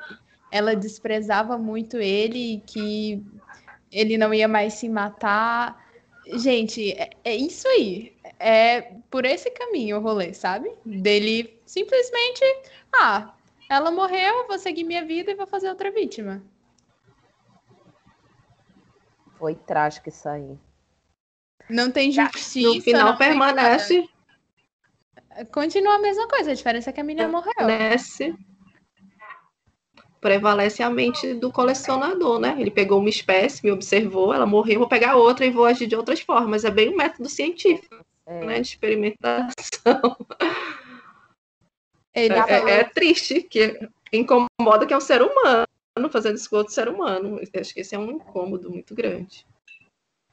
[0.50, 3.24] ela desprezava muito ele e que
[3.90, 5.82] ele não ia mais se matar.
[6.34, 8.14] Gente, é, é isso aí.
[8.38, 10.70] É por esse caminho o rolê, sabe?
[10.84, 12.42] Dele simplesmente,
[12.94, 13.32] ah,
[13.68, 16.42] ela morreu, vou seguir minha vida e vou fazer outra vítima.
[19.38, 20.58] Foi trágico isso aí.
[21.68, 22.68] Não tem justiça.
[22.68, 24.08] No final permanece.
[25.52, 27.52] Continua a mesma coisa, a diferença é que a menina morreu.
[27.56, 28.34] Permanece.
[30.20, 32.54] Prevalece a mente do colecionador, né?
[32.58, 35.96] Ele pegou uma espécie, me observou, ela morreu, vou pegar outra e vou agir de
[35.96, 36.64] outras formas.
[36.64, 38.44] É bem um método científico, é.
[38.44, 38.60] né?
[38.60, 40.16] De experimentação.
[42.14, 45.66] É, é, é, triste, que incomoda que é um ser humano
[46.10, 47.40] fazendo isso com outro ser humano.
[47.58, 49.46] Acho que esse é um incômodo muito grande.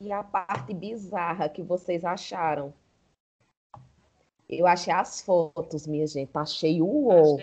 [0.01, 2.73] E a parte bizarra que vocês acharam?
[4.49, 6.31] Eu achei as fotos, minha gente.
[6.33, 7.39] Achei o uou.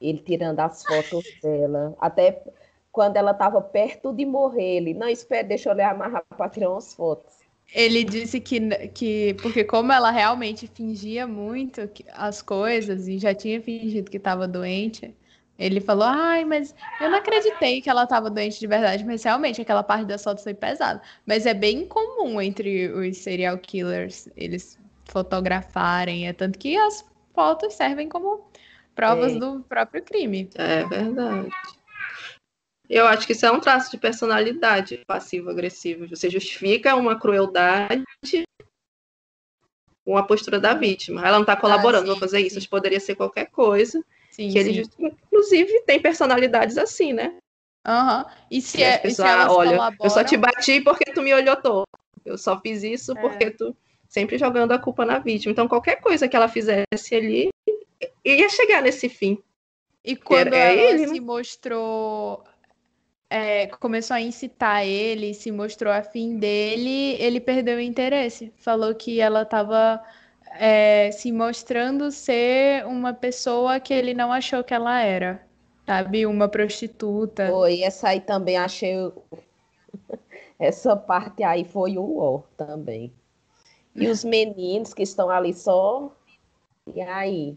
[0.00, 1.94] Ele tirando as fotos dela.
[2.00, 2.42] Até
[2.90, 6.70] quando ela estava perto de morrer, ele, não, espera, deixa eu lhe amarrar para tirar
[6.70, 7.34] umas fotos.
[7.74, 13.60] Ele disse que, que, porque como ela realmente fingia muito as coisas e já tinha
[13.60, 15.14] fingido que estava doente,
[15.58, 19.60] ele falou, ai, mas eu não acreditei que ela estava doente de verdade, mas realmente
[19.60, 21.02] aquela parte da foto foi pesada.
[21.26, 27.74] Mas é bem comum entre os serial killers eles fotografarem, é tanto que as fotos
[27.74, 28.50] servem como
[28.94, 29.38] provas é.
[29.38, 30.48] do próprio crime.
[30.54, 31.50] É verdade.
[32.88, 36.08] Eu acho que isso é um traço de personalidade passivo-agressivo.
[36.08, 38.04] Você justifica uma crueldade
[40.04, 41.22] com a postura da vítima.
[41.22, 42.58] Ela não está colaborando, ah, vou fazer sim.
[42.58, 42.68] isso.
[42.68, 44.04] Poderia ser qualquer coisa.
[44.30, 47.38] Sim, que ele, inclusive, tem personalidades assim, né?
[47.86, 48.24] Uhum.
[48.50, 50.04] E se, é, pessoas, e se elas olha, colaboram...
[50.04, 51.84] eu só te bati porque tu me olhou todo.
[52.24, 53.20] Eu só fiz isso é.
[53.20, 53.76] porque tu
[54.14, 55.50] sempre jogando a culpa na vítima.
[55.50, 57.48] Então, qualquer coisa que ela fizesse ali
[58.24, 59.42] ia chegar nesse fim.
[60.04, 61.20] E quando é ela ele, se né?
[61.20, 62.44] mostrou
[63.28, 68.52] é, começou a incitar ele, se mostrou afim dele, ele perdeu o interesse.
[68.56, 70.00] Falou que ela estava
[70.60, 75.44] é, se mostrando ser uma pessoa que ele não achou que ela era,
[75.84, 76.24] sabe?
[76.24, 77.48] Uma prostituta.
[77.48, 78.94] Foi, essa aí também achei.
[80.56, 83.12] essa parte aí foi o ó também.
[83.94, 86.14] E os meninos que estão ali só.
[86.92, 87.56] E aí?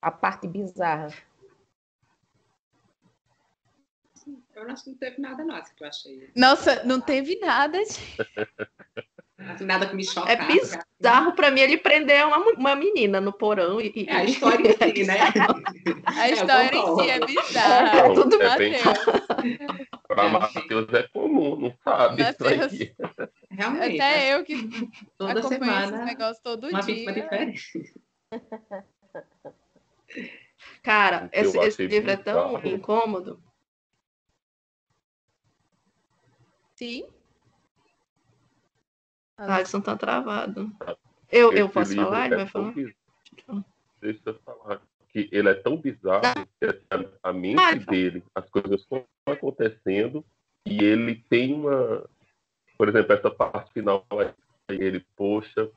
[0.00, 1.12] A parte bizarra.
[4.54, 6.30] Eu acho que não teve nada, não, que eu achei.
[6.36, 7.78] Nossa, não teve nada.
[9.60, 10.32] Nada que me choca.
[10.32, 13.80] É bizarro para mim ele prender uma, uma menina no porão.
[13.80, 15.18] E, É a história em si, né?
[16.04, 17.98] A história em si é bizarra.
[17.98, 18.74] É, tudo é bem...
[20.06, 22.72] Para Matheus é comum, não sabe Mateus...
[22.72, 22.94] isso
[23.50, 24.00] Realmente.
[24.00, 24.34] Até é.
[24.34, 27.12] eu que toda semana esse negócio todo uma dia.
[27.12, 27.94] diferente.
[30.82, 33.42] Cara, esse, esse livro é tão incômodo.
[36.74, 37.06] Sim.
[39.48, 40.70] Alisson tá travado.
[41.30, 42.26] Eu, eu posso falar?
[42.26, 42.74] Ele é vai falar?
[44.00, 44.80] Deixa eu falar.
[45.08, 46.22] Que ele é tão bizarro
[46.58, 50.24] que assim, a mente dele, as coisas estão acontecendo
[50.66, 52.08] e ele tem uma.
[52.78, 54.32] Por exemplo, essa parte final aí,
[54.68, 55.70] ele, poxa,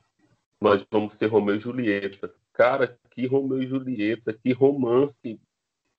[0.60, 2.32] nós vamos ser Romeu e Julieta.
[2.52, 5.38] Cara, que Romeu e Julieta, que romance.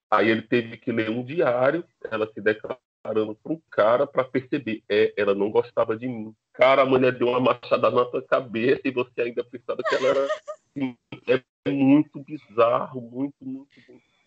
[0.10, 4.26] Aí ele teve que ler um diário, ela se declara parando para um cara para
[4.26, 6.36] perceber, é, ela não gostava de mim.
[6.52, 10.08] Cara, a mulher deu uma machada na tua cabeça e você ainda pensava que ela
[10.10, 10.28] era
[11.66, 13.70] é muito bizarro, muito, muito.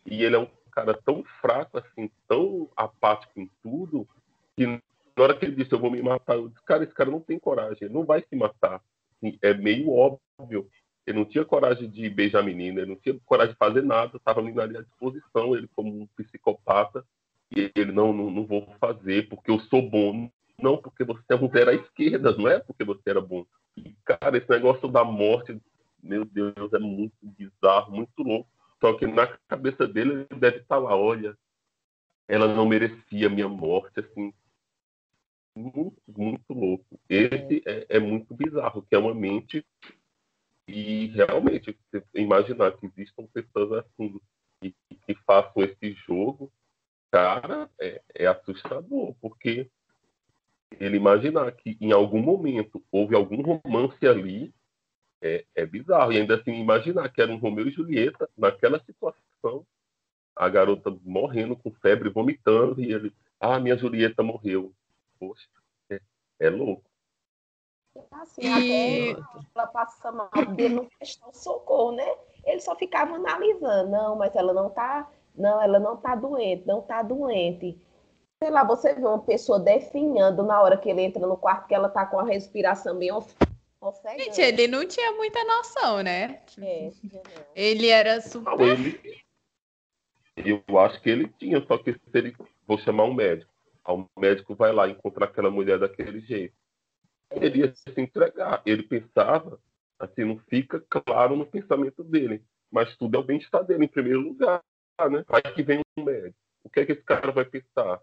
[0.06, 4.08] E ele é um cara tão fraco, assim, tão apático em tudo,
[4.56, 4.80] que na
[5.18, 7.38] hora que ele disse, eu vou me matar, eu disse, cara, esse cara não tem
[7.38, 8.80] coragem, ele não vai se matar.
[9.16, 10.66] Assim, é meio óbvio.
[11.06, 14.16] Ele não tinha coragem de beijar a menina, ele não tinha coragem de fazer nada,
[14.16, 17.04] estava ali à disposição, ele como um psicopata,
[17.54, 20.30] e ele, não, não, não vou fazer porque eu sou bom.
[20.58, 23.46] Não, porque você é zero à esquerda, não é porque você era bom.
[23.76, 25.60] E, cara, esse negócio da morte,
[26.02, 28.48] meu Deus, é muito bizarro, muito louco.
[28.80, 31.36] Só que na cabeça dele ele deve estar lá, olha,
[32.28, 34.32] ela não merecia minha morte, assim,
[35.56, 37.00] muito, muito louco.
[37.08, 39.64] Esse é, é muito bizarro, que é uma mente
[40.68, 41.76] e realmente
[42.14, 44.20] imaginar que existam pessoas assim
[44.62, 44.72] e
[45.06, 46.52] que façam esse jogo,
[47.10, 49.70] cara, é, é assustador, porque
[50.78, 54.54] ele imaginar que em algum momento houve algum romance ali
[55.20, 56.12] é, é bizarro.
[56.12, 59.66] E ainda assim, imaginar que era um Romeu e Julieta naquela situação,
[60.34, 64.72] a garota morrendo com febre, vomitando, e ele, ah, minha Julieta morreu.
[65.18, 65.46] Poxa,
[65.90, 66.00] é,
[66.38, 66.88] é louco.
[68.12, 69.12] Assim, e...
[69.12, 69.22] até
[69.54, 72.06] ela passa mal dele não prestar o socorro, né?
[72.44, 76.80] Ele só ficava analisando, não, mas ela não tá, não, ela não tá doente, não
[76.82, 77.78] tá doente
[78.42, 81.74] sei lá, você vê uma pessoa definhando na hora que ele entra no quarto que
[81.74, 84.24] ela tá com a respiração bem ofegante.
[84.24, 86.40] Gente, ele não tinha muita noção, né?
[86.58, 86.90] É,
[87.54, 88.56] ele era super.
[88.56, 88.98] Não, ele...
[90.36, 92.34] Eu acho que ele tinha, só que se ele.
[92.66, 93.52] Vou chamar um médico.
[93.86, 96.54] O médico vai lá encontrar aquela mulher daquele jeito.
[97.30, 98.62] Ele ia se entregar.
[98.64, 99.60] Ele pensava,
[99.98, 102.42] assim, não fica claro no pensamento dele.
[102.70, 104.62] Mas tudo é o bem-estar dele em primeiro lugar,
[105.08, 105.24] né?
[105.28, 106.36] Vai que vem um médico.
[106.64, 108.00] O que é que esse cara vai pensar?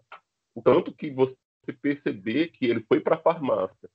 [0.64, 1.36] Tanto que você
[1.80, 3.88] perceber que ele foi para a farmácia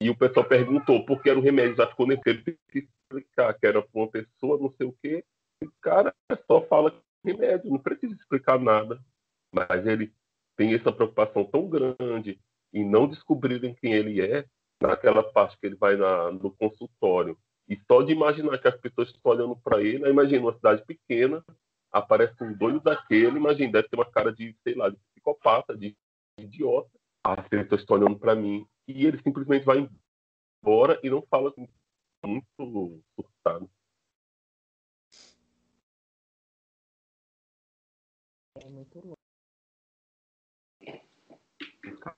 [0.00, 3.54] e o pessoal perguntou por que era o remédio, já ficou nesse ele que explicar
[3.54, 5.24] que era uma pessoa, não sei o quê.
[5.62, 6.14] O cara
[6.46, 9.02] só fala remédio, não precisa explicar nada.
[9.50, 10.12] Mas ele
[10.56, 12.38] tem essa preocupação tão grande
[12.72, 14.44] em não descobrirem quem ele é,
[14.82, 17.38] naquela parte que ele vai na, no consultório.
[17.68, 21.44] E só de imaginar que as pessoas estão olhando para ele, imagina uma cidade pequena,
[21.90, 25.96] aparece um doido daquele, imagina, deve ter uma cara de, sei lá, de psicopata, de
[26.38, 26.90] idiota.
[27.22, 29.88] As pessoas estão olhando para mim e ele simplesmente vai
[30.62, 31.66] embora e não fala com
[32.26, 33.70] muito surtado.
[38.56, 39.18] É muito louco.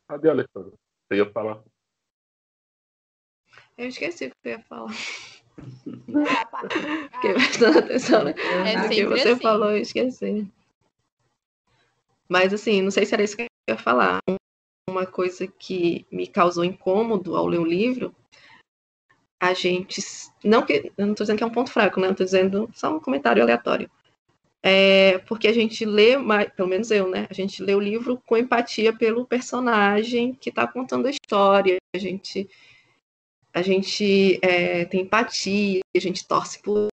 [0.09, 0.73] Cadê a Alessandra?
[1.09, 1.63] Você ia falar?
[3.77, 4.93] Eu esqueci o que eu ia falar.
[7.13, 8.35] Fiquei prestando atenção né?
[8.65, 9.41] é que você assim.
[9.41, 10.47] falou, eu esqueci.
[12.29, 14.21] Mas assim, não sei se era isso que eu ia falar.
[14.89, 18.15] Uma coisa que me causou incômodo ao ler o livro,
[19.41, 20.01] a gente.
[20.45, 20.93] Não que.
[20.97, 22.11] Eu não estou dizendo que é um ponto fraco, né?
[22.11, 23.91] Estou dizendo só um comentário aleatório.
[24.63, 26.15] É, porque a gente lê,
[26.57, 27.27] pelo menos eu, né?
[27.31, 31.77] A gente lê o livro com empatia pelo personagem que está contando a história.
[31.95, 32.49] A gente,
[33.57, 36.89] a gente é, tem empatia, a gente torce por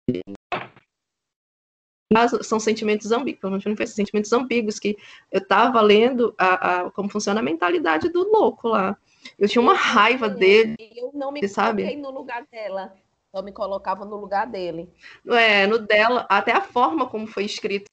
[2.43, 4.95] são sentimentos ambíguos, pelo menos foi sentimentos ambíguos, que
[5.31, 8.95] eu estava lendo a, a, como funciona a mentalidade do louco lá.
[9.39, 10.75] Eu tinha uma raiva dele.
[10.95, 11.81] Eu não me sabe?
[11.81, 12.93] coloquei no lugar dela.
[13.33, 14.87] Eu me colocava no lugar dele.
[15.29, 17.85] É, no dela, até a forma como foi escrito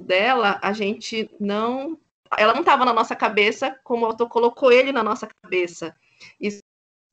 [0.00, 1.98] dela, a gente não.
[2.38, 5.94] Ela não estava na nossa cabeça como o autor colocou ele na nossa cabeça.
[6.40, 6.60] Isso,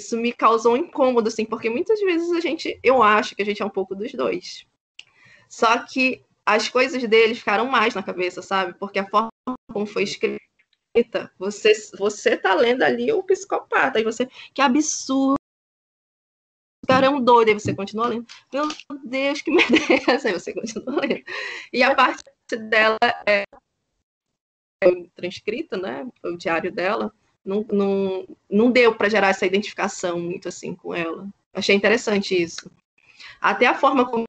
[0.04, 3.46] isso me causou um incômodo, assim, porque muitas vezes a gente, eu acho que a
[3.46, 4.66] gente é um pouco dos dois.
[5.50, 8.74] Só que as coisas dele ficaram mais na cabeça, sabe?
[8.74, 9.30] Porque a forma
[9.72, 15.36] como foi escrita, você, você tá lendo ali o psicopata, e você, que absurdo.
[16.84, 18.26] O cara é um doido, aí você continua lendo.
[18.52, 18.68] Meu
[19.06, 20.28] Deus, que merda é essa?
[20.28, 21.24] Aí você continua lendo.
[21.72, 22.24] E a parte
[22.70, 23.44] dela é,
[25.16, 26.06] transcrita, né?
[26.24, 27.13] O diário dela.
[27.46, 31.28] Não, não, não deu para gerar essa identificação muito assim com ela.
[31.54, 32.72] Achei interessante isso.
[33.42, 34.26] Até a forma como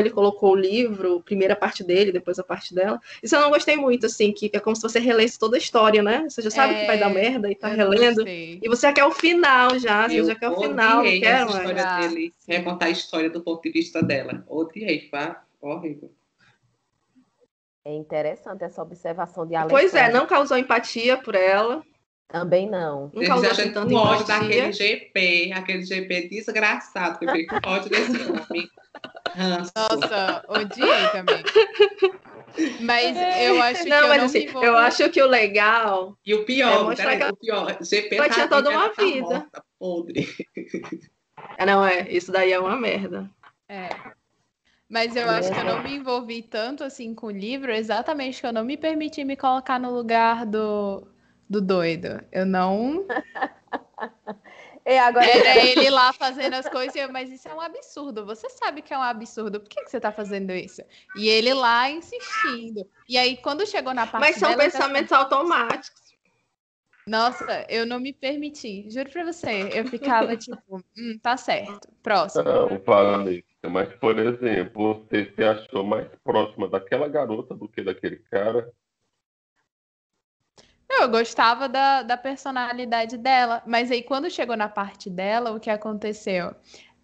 [0.00, 3.00] ele colocou o livro, primeira parte dele, depois a parte dela.
[3.22, 6.02] Isso eu não gostei muito, assim, que é como se você relesse toda a história,
[6.02, 6.26] né?
[6.28, 8.26] Você já sabe é, que vai dar é, merda e tá relendo.
[8.26, 11.56] E você já quer o final já, você já quer o final, não quer mais.
[11.56, 14.44] história ah, dele, quer contar a história do ponto de vista dela.
[14.48, 16.10] Odiei, pá, horrível.
[17.84, 19.90] É interessante essa observação de Alexandre.
[19.90, 21.82] Pois é, não causou empatia por ela.
[22.28, 23.10] Também não.
[23.14, 27.90] Não causou assim, tanto ódio daquele GP, aquele GP desgraçado, que eu fiquei com ódio
[27.90, 28.68] desse homem.
[29.36, 31.44] Nossa, odiei também.
[32.80, 36.16] Mas eu acho que não, eu mas não assim, eu acho que o legal.
[36.24, 37.24] E o pior, é peraí, que...
[37.24, 39.28] o pior, GP ela tinha toda uma vida.
[39.28, 40.28] Morta, podre.
[41.58, 43.30] É, não, é, isso daí é uma merda.
[43.68, 43.90] É.
[44.88, 48.46] Mas eu acho que eu não me envolvi tanto assim com o livro, exatamente que
[48.46, 51.06] eu não me permiti me colocar no lugar do,
[51.48, 52.24] do doido.
[52.32, 53.06] Eu não
[54.86, 55.26] É, agora...
[55.26, 58.24] Era ele lá fazendo as coisas, mas isso é um absurdo.
[58.24, 59.58] Você sabe que é um absurdo.
[59.58, 60.80] Por que, que você está fazendo isso?
[61.16, 62.88] E ele lá insistindo.
[63.08, 65.18] E aí, quando chegou na parte Mas são dela, pensamentos tá...
[65.18, 66.06] automáticos.
[67.04, 68.88] Nossa, eu não me permiti.
[68.88, 69.70] Juro pra você.
[69.72, 71.88] Eu ficava tipo, hum, tá certo.
[72.00, 72.44] Próximo.
[72.44, 78.16] Não, Valência, mas, por exemplo, você se achou mais próxima daquela garota do que daquele
[78.30, 78.72] cara?
[81.00, 85.70] Eu gostava da, da personalidade dela, mas aí quando chegou na parte dela, o que
[85.70, 86.54] aconteceu?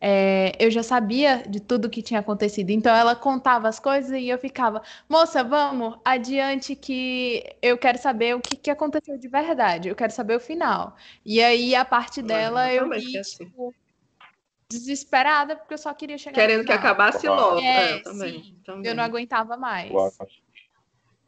[0.04, 2.70] É, eu já sabia de tudo que tinha acontecido.
[2.70, 8.34] Então ela contava as coisas e eu ficava, moça, vamos adiante que eu quero saber
[8.34, 9.88] o que, que aconteceu de verdade.
[9.88, 10.96] Eu quero saber o final.
[11.24, 13.44] E aí a parte dela eu vi, assim.
[13.44, 13.72] tipo,
[14.68, 16.34] desesperada porque eu só queria chegar.
[16.34, 17.60] Querendo que acabasse logo.
[17.60, 19.92] É, é também, sim, também, Eu não aguentava mais.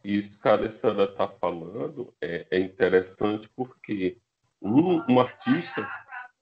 [0.05, 4.19] Isso que a Alessandra está falando é, é, interessante porque
[4.61, 5.89] um, um artista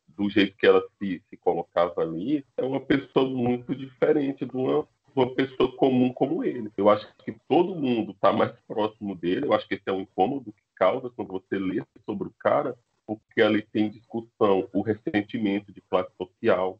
[0.09, 4.87] do jeito que ela se, se colocava ali, é uma pessoa muito diferente de uma,
[5.15, 6.71] uma pessoa comum como ele.
[6.77, 9.47] Eu acho que todo mundo está mais próximo dele.
[9.47, 12.77] Eu acho que esse é um incômodo que causa quando você lê sobre o cara,
[13.07, 16.79] porque ali tem discussão, o ressentimento de classe social.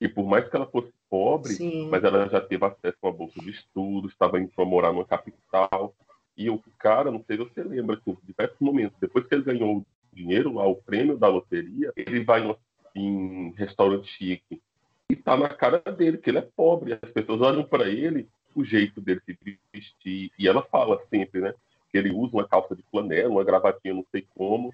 [0.00, 1.88] E por mais que ela fosse pobre, Sim.
[1.90, 5.04] mas ela já teve acesso a uma bolsa de estudos, estava indo para morar numa
[5.04, 5.94] capital.
[6.36, 9.84] E o cara, não sei se você lembra, assim, diversos momentos, depois que ele ganhou
[10.12, 12.42] dinheiro lá, o prêmio da loteria, ele vai
[12.94, 14.60] em restaurante chique
[15.08, 16.98] e tá na cara dele que ele é pobre.
[17.00, 19.36] As pessoas olham para ele, o jeito dele se
[19.72, 21.52] vestir, e ela fala sempre, né?
[21.90, 24.72] Que ele usa uma calça de flanela, uma gravatinha, não sei como.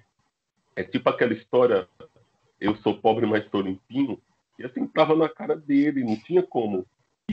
[0.75, 1.87] É tipo aquela história,
[2.61, 4.21] eu sou pobre, mas sou limpinho.
[4.57, 6.85] E assim, tava na cara dele, não tinha como.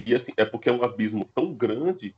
[0.05, 2.15] E assim, é porque é um abismo tão grande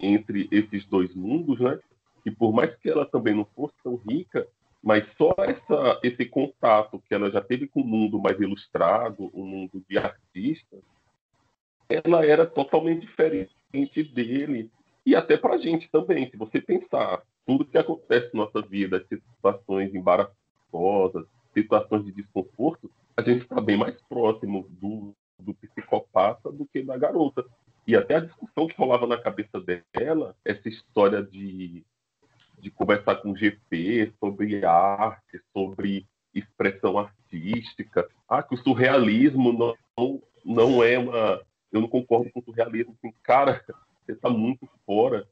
[0.00, 1.78] entre esses dois mundos, né?
[2.22, 4.46] Que por mais que ela também não fosse tão rica,
[4.82, 9.44] mas só essa, esse contato que ela já teve com o mundo mais ilustrado, o
[9.44, 10.80] mundo de artistas,
[11.88, 14.70] ela era totalmente diferente dele.
[15.04, 19.04] E até para a gente também, se você pensar tudo que acontece na nossa vida,
[19.08, 26.66] situações embaraçosas, situações de desconforto, a gente está bem mais próximo do, do psicopata do
[26.66, 27.44] que da garota.
[27.86, 31.84] E até a discussão que rolava na cabeça dela, essa história de
[32.60, 38.08] de conversar com o GP sobre arte, sobre expressão artística.
[38.28, 39.52] Ah, que o surrealismo
[39.96, 41.40] não, não é uma.
[41.70, 42.96] Eu não concordo com o surrealismo.
[42.98, 43.64] Assim, cara,
[44.04, 45.26] você está muito fora.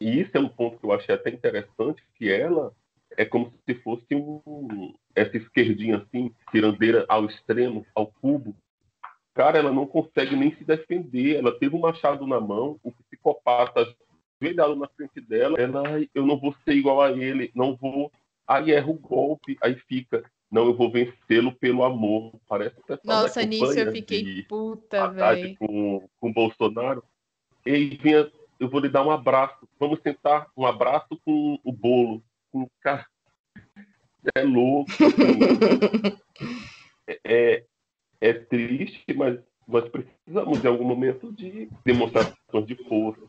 [0.00, 2.72] E isso é um ponto que eu achei até interessante, que ela
[3.16, 8.54] é como se fosse um, essa esquerdinha assim, tirandeira ao extremo, ao cubo.
[9.34, 11.36] Cara, ela não consegue nem se defender.
[11.36, 13.86] Ela teve um machado na mão, o psicopata
[14.40, 15.82] ajoelhado na frente dela, ela,
[16.14, 18.10] eu não vou ser igual a ele, não vou.
[18.46, 22.32] Aí erra o golpe, aí fica, não, eu vou vencê-lo pelo amor.
[22.48, 25.56] Parece que Nossa, nisso eu fiquei puta, velho.
[25.58, 27.02] Com, com Bolsonaro.
[27.66, 29.68] E vinha, eu vou lhe dar um abraço.
[29.78, 32.22] Vamos sentar um abraço com o bolo.
[32.50, 33.06] Com cara.
[34.34, 34.90] É louco.
[37.06, 37.64] é, é,
[38.20, 43.22] é triste, mas nós precisamos, em algum momento, de demonstrações de força,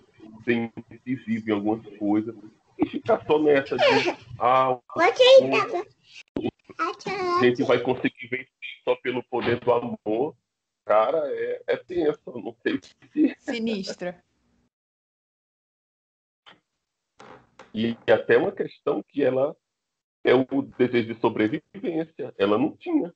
[0.43, 0.72] ser
[1.05, 2.36] incisivo em algumas coisas
[2.78, 3.84] e ficar só nessa de
[4.39, 4.80] ah,
[7.39, 8.47] a gente vai conseguir vencer
[8.84, 10.36] só pelo poder do amor.
[10.86, 12.80] Cara, é, é tenso, não sei
[13.11, 13.36] se.
[13.39, 14.24] Sinistra.
[17.80, 19.55] E até uma questão que ela
[20.25, 22.34] é o desejo de sobrevivência.
[22.38, 23.13] Ela não tinha.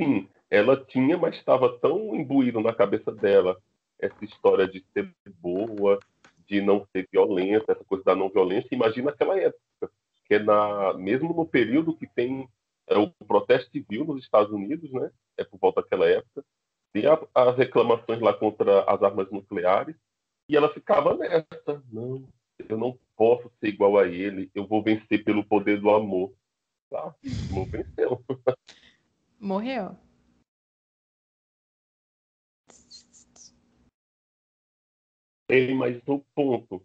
[0.00, 3.60] Sim, ela tinha, mas estava tão imbuído na cabeça dela
[3.98, 5.98] essa história de ser boa,
[6.46, 8.74] de não ser violenta, essa coisa da não violência.
[8.74, 9.90] Imagina aquela época,
[10.24, 12.48] que é na, mesmo no período que tem
[12.86, 15.10] é, o protesto civil nos Estados Unidos, né?
[15.36, 16.42] É por volta daquela época.
[16.94, 19.96] Tem a, as reclamações lá contra as armas nucleares,
[20.48, 21.82] e ela ficava nessa.
[21.92, 22.26] Não,
[22.58, 26.34] eu não posso ser igual a ele, eu vou vencer pelo poder do amor.
[26.90, 27.14] Tá?
[27.52, 28.24] Não venceu.
[29.40, 29.96] Morreu.
[35.48, 36.84] ele, mas o ponto.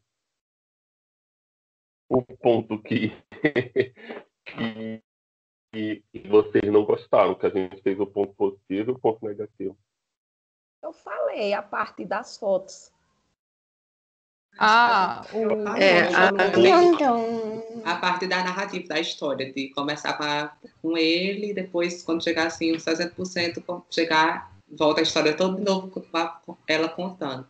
[2.09, 3.09] O ponto que,
[5.71, 9.25] que, que vocês não gostaram, que a gente fez o ponto positivo e o ponto
[9.25, 9.77] negativo.
[10.83, 12.91] Eu falei a parte das fotos.
[14.57, 15.77] Ah, o...
[15.77, 16.29] é, a...
[17.85, 22.47] a parte da narrativa, da história, de começar com, a, com ele, depois, quando chegar
[22.47, 27.47] assim, uns 60%, chegar, volta a história toda de novo com ela contando.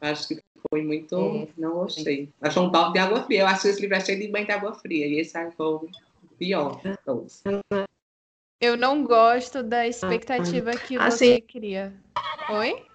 [0.00, 1.14] Acho que foi muito.
[1.16, 1.48] É.
[1.56, 2.28] Não gostei.
[2.40, 3.40] Achou um balde de água fria.
[3.40, 5.06] Eu acho que esse livro é cheio de banho de água fria.
[5.06, 5.88] E esse foi o
[6.38, 7.42] pior de todos.
[8.60, 11.40] Eu não gosto da expectativa que ah, você sim.
[11.40, 11.94] cria.
[12.50, 12.89] Oi?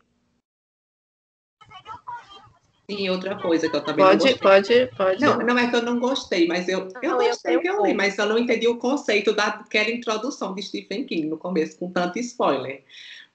[2.89, 4.87] Sim, outra coisa que eu também pode, não gostei.
[4.87, 7.61] Pode, pode, Não, não é que eu não gostei, mas eu, eu não, gostei eu
[7.61, 11.37] que eu li, mas eu não entendi o conceito daquela introdução de Stephen King no
[11.37, 12.83] começo, com tanto spoiler.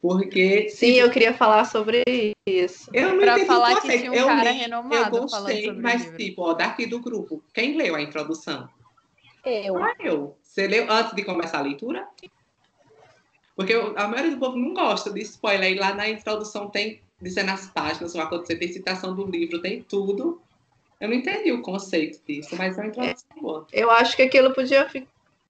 [0.00, 0.68] Porque.
[0.70, 2.02] Sim, eu queria falar sobre
[2.46, 2.90] isso.
[2.94, 4.00] Eu não Pra entendi falar o que conceito.
[4.00, 7.76] tinha um eu cara li, renomado eu gostei, mas tipo, ó, daqui do grupo, quem
[7.76, 8.68] leu a introdução?
[9.44, 9.76] Eu.
[9.82, 10.36] Ah, eu.
[10.42, 12.06] Você leu antes de começar a leitura?
[13.56, 15.72] Porque eu- a maioria do povo não gosta de spoiler.
[15.72, 19.82] E lá na introdução tem dizendo as páginas, vai acontecer, tem citação do livro, tem
[19.82, 20.40] tudo.
[21.00, 23.66] Eu não entendi o conceito disso, mas é uma introdução boa.
[23.72, 25.06] Eu acho que aquilo podia ficar.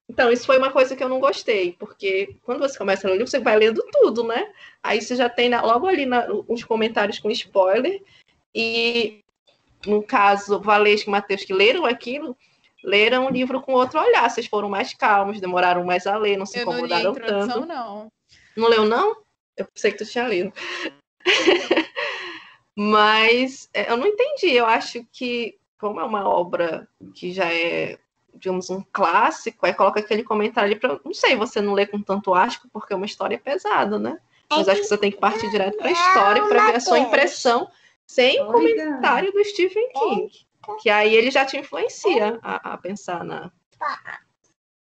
[0.09, 3.15] Então, isso foi uma coisa que eu não gostei, porque quando você começa a ler
[3.15, 4.51] o livro, você vai lendo tudo, né?
[4.83, 8.01] Aí você já tem na- logo ali na- os comentários com spoiler,
[8.53, 9.23] e
[9.85, 12.35] no caso, Valesca e Matheus, que leram aquilo,
[12.83, 14.29] leram o livro com outro olhar.
[14.29, 17.11] Vocês foram mais calmos, demoraram mais a ler, não se Eu não li a incomodaram
[17.11, 17.65] introdução, tanto.
[17.67, 18.11] não.
[18.57, 19.15] Não leu, não?
[19.55, 20.51] Eu pensei que tu tinha lido.
[22.75, 24.51] Mas é, eu não entendi.
[24.51, 27.97] Eu acho que, como é uma obra que já é,
[28.35, 30.99] digamos, um clássico, aí coloca aquele comentário ali para.
[31.03, 34.17] Não sei, você não lê com tanto asco, porque é uma história pesada, né?
[34.49, 36.99] Mas acho que você tem que partir direto para a história para ver a sua
[36.99, 37.69] impressão
[38.05, 40.31] sem o comentário do Stephen King.
[40.81, 43.51] Que aí ele já te influencia a, a pensar na,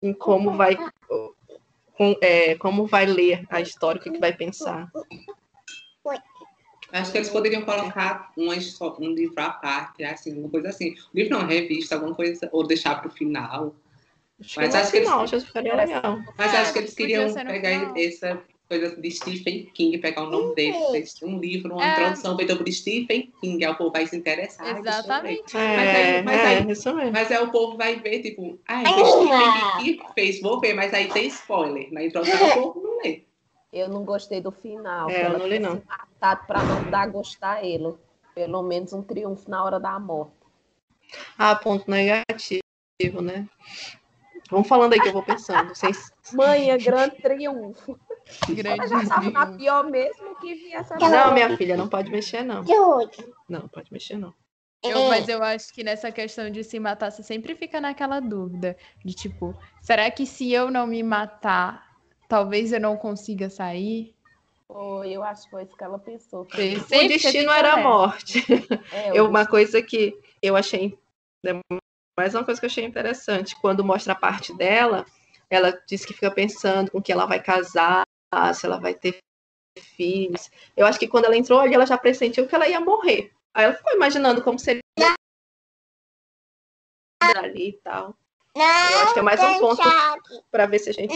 [0.03, 0.77] em como vai
[1.97, 4.91] com- é, como vai ler a história, o que, que vai pensar.
[6.93, 10.93] Acho que eles poderiam colocar uma um livro à parte, assim, alguma coisa assim.
[10.93, 13.75] Um livro não, revista, alguma coisa, ou deixar para o final.
[14.41, 16.19] Acho Mas que acho que eles- final já ficaria legal.
[16.39, 17.97] Mas É, acho que eles queriam pegar final.
[17.97, 20.77] essa coisa de Stephen King, pegar o nome dele,
[21.23, 21.91] um livro, uma É.
[21.93, 24.79] introdução feita por Stephen King, aí o povo vai se interessar.
[24.79, 25.57] Exatamente.
[25.57, 27.13] É, Mas aí- mas é, aí- isso mesmo.
[27.13, 29.53] Mas aí o povo vai ver, tipo, ah, foi Stephen
[29.85, 31.93] King que fez, vou ver, mas aí tem spoiler.
[31.93, 33.23] Na introdução o povo não lê.
[33.73, 35.11] Eu não gostei do final.
[35.11, 35.77] É, eu ela não li, não.
[35.79, 37.95] se matado para não dar gosto a ele.
[38.35, 40.33] Pelo menos um triunfo na hora da morte.
[41.39, 43.49] Ah, ponto negativo, né?
[44.51, 45.75] Vamos falando aí que eu vou pensando.
[45.75, 46.13] Vocês...
[46.33, 47.99] Mãe, é grande triunfo.
[48.49, 49.59] Grande Eu já estava na triunfo.
[49.59, 52.65] pior mesmo que vi essa Não, minha filha, não pode mexer, não.
[53.49, 54.35] Não, pode mexer, não.
[54.83, 58.77] Eu- mas eu acho que nessa questão de se matar, você sempre fica naquela dúvida
[59.05, 61.86] de tipo, será que se eu não me matar,
[62.29, 64.15] talvez eu não consiga sair?
[64.67, 66.43] Foi, eu acho que foi isso que ela pensou.
[66.43, 68.45] O Sempre você destino era a morte.
[68.93, 70.99] É, Eu, o uma coisa que eu achei.
[72.19, 73.55] Mais uma coisa que eu achei interessante.
[73.61, 75.07] Quando mostra a parte dela,
[75.49, 78.05] ela diz que fica pensando com que ela vai casar,
[78.55, 79.19] se ela vai ter
[79.79, 80.51] filhos.
[80.77, 83.33] Eu acho que quando ela entrou ali, ela já pressentiu que ela ia morrer.
[83.55, 84.81] Aí ela ficou imaginando como seria
[87.23, 88.17] ali e tal.
[88.57, 89.83] Eu acho que é mais um ponto
[90.51, 91.15] para ver se a gente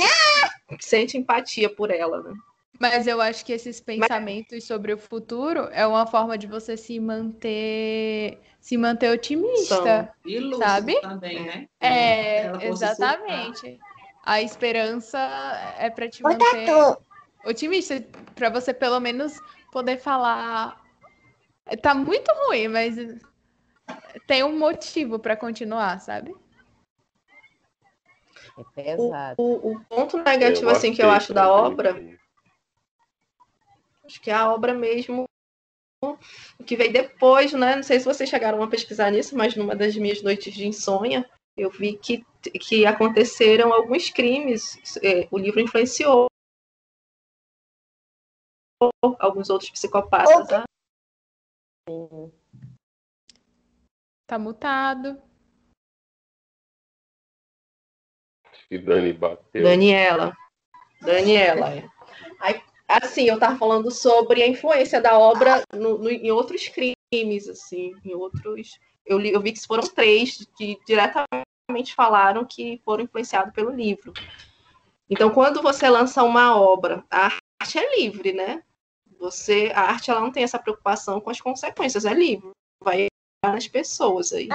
[0.78, 2.34] sente empatia por ela, né?
[2.78, 6.98] Mas eu acho que esses pensamentos sobre o futuro é uma forma de você se
[6.98, 10.12] manter se manter otimista.
[10.24, 11.00] Lúcido Sabe?
[11.00, 11.68] também, né?
[11.80, 13.78] É, exatamente.
[14.22, 15.18] A esperança
[15.78, 16.70] é para te manter
[17.44, 18.02] otimista,
[18.34, 19.38] para você pelo menos
[19.72, 20.78] poder falar.
[21.82, 22.96] Tá muito ruim, mas
[24.26, 26.34] tem um motivo para continuar, sabe?
[28.60, 29.34] É pesado.
[29.38, 32.20] O, o ponto negativo, assim, que eu acho da obra que-
[34.04, 35.24] Acho que é a obra mesmo
[36.66, 37.76] que veio depois, né?
[37.76, 41.28] Não sei se vocês chegaram a pesquisar nisso, mas numa das minhas noites de insônia,
[41.56, 42.24] eu vi que,
[42.60, 44.76] que aconteceram alguns crimes.
[45.02, 46.26] É, O livro influenciou
[49.18, 50.50] alguns outros psicopatas.
[50.52, 50.64] a-
[54.26, 55.22] Tá mutado.
[58.70, 59.64] Que Dani bateu.
[59.64, 60.32] Daniela.
[61.02, 61.74] Daniela.
[61.74, 61.88] é.
[62.38, 67.48] Aí, assim, eu tava falando sobre a influência da obra no- no- em outros crimes,
[67.48, 68.78] assim, em outros.
[69.04, 74.16] Eu, li- eu vi que foram três que diretamente falaram que foram influenciados pelo livro.
[75.08, 78.62] Então, quando você lança uma obra, a arte é livre, né?
[79.18, 82.50] Você, a arte ela não tem essa preocupação com as consequências, é livre,
[82.82, 83.08] vai
[83.44, 84.48] nas pessoas aí.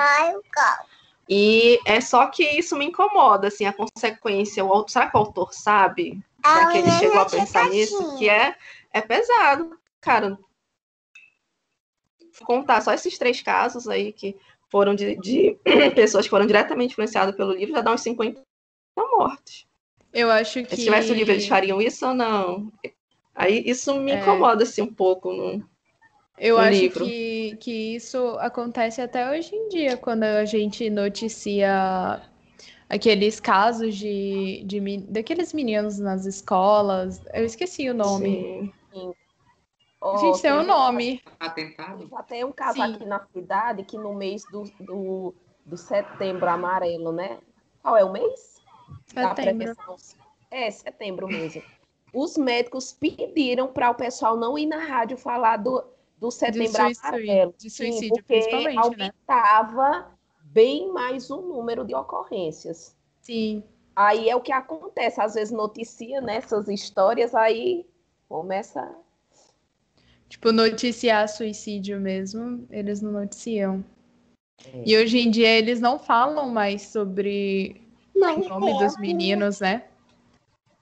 [1.28, 4.64] E é só que isso me incomoda, assim, a consequência.
[4.64, 6.24] O, será que o autor sabe?
[6.46, 8.18] Será que ele chegou a pensar nisso?
[8.18, 8.56] Que é,
[8.94, 10.38] é pesado, cara.
[12.38, 14.38] Vou contar só esses três casos aí que
[14.70, 15.58] foram de, de
[15.96, 18.42] pessoas que foram diretamente influenciadas pelo livro, já dá uns 50
[18.98, 19.66] mortes.
[20.14, 20.76] Eu acho que.
[20.76, 22.72] Se tivesse o livro, eles fariam isso ou não?
[23.34, 24.20] Aí isso me É.
[24.20, 25.34] incomoda, assim, um pouco.
[25.34, 25.68] No...
[26.38, 27.06] Eu acho livro.
[27.06, 32.22] que, que isso acontece até hoje em dia, quando a gente noticia
[32.90, 37.22] aqueles casos de, de daqueles meninos nas escolas.
[37.34, 38.74] Eu esqueci o nome.
[38.94, 39.14] Sim.
[40.02, 41.22] Ó, gente, tem um tem- nome.
[41.40, 42.08] Atentado?
[42.10, 42.94] Já tem um caso Sim.
[42.94, 45.34] aqui na cidade que no mês do, do,
[45.66, 47.40] do setembro amarelo, né?
[47.82, 48.62] Qual é o mês?
[49.08, 49.74] Setembro.
[50.52, 51.64] É, setembro mesmo.
[52.14, 55.84] os médicos pediram para o pessoal não ir na rádio falar do,
[56.26, 57.56] do setembro de suicídio, amarelo.
[57.58, 58.76] De suicídio, Sim, porque né?
[58.78, 60.06] aumentava né?
[60.44, 62.96] bem mais o número de ocorrências.
[63.22, 63.64] Sim.
[63.96, 67.86] Aí é o que acontece, às vezes noticia nessas histórias, aí
[68.28, 68.96] começa.
[70.28, 73.86] Tipo, noticiar suicídio mesmo, eles não noticiam.
[74.74, 74.84] É.
[74.86, 77.82] E hoje em dia eles não falam mais sobre
[78.16, 78.84] não, o nome é.
[78.84, 79.84] dos meninos, né?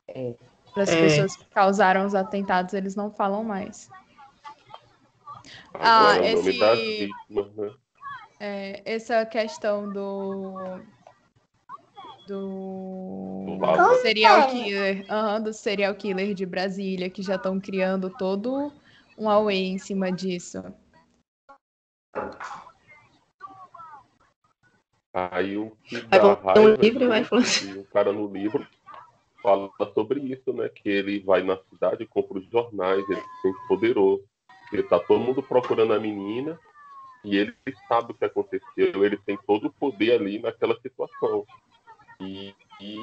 [0.08, 0.34] É.
[0.74, 1.02] Para as é.
[1.02, 3.90] pessoas que causaram os atentados, eles não falam mais.
[5.74, 6.52] Agora, ah, esse...
[6.52, 7.74] Vítimas, né?
[8.40, 10.82] é, essa questão do
[12.28, 18.72] do, do serial killer, uhum, do serial killer de Brasília, que já estão criando todo
[19.18, 20.64] um away em cima disso.
[25.14, 27.44] Aí o que vai dá raiva, um livro, vai falar
[27.78, 28.68] o cara no livro
[29.44, 30.70] fala sobre isso, né?
[30.70, 34.24] Que ele vai na cidade, compra os jornais, ele se sente poderoso.
[34.74, 36.60] Ele tá todo mundo procurando a menina
[37.24, 37.54] e ele
[37.88, 41.46] sabe o que aconteceu, ele tem todo o poder ali naquela situação.
[42.20, 42.98] E, e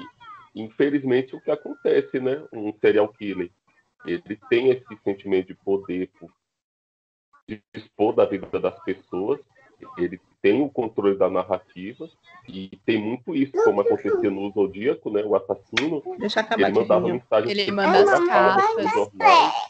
[0.55, 2.45] infelizmente o que acontece, né?
[2.53, 3.51] Um serial killer,
[4.05, 6.11] ele tem esse sentimento de poder
[7.49, 9.41] de dispor da vida das pessoas,
[9.97, 12.09] ele tem o controle da narrativa
[12.49, 15.23] e tem muito isso, como acontecia no Zodíaco, né?
[15.25, 19.70] O assassino, Deixa ele mandava mensagem ele manda as cartas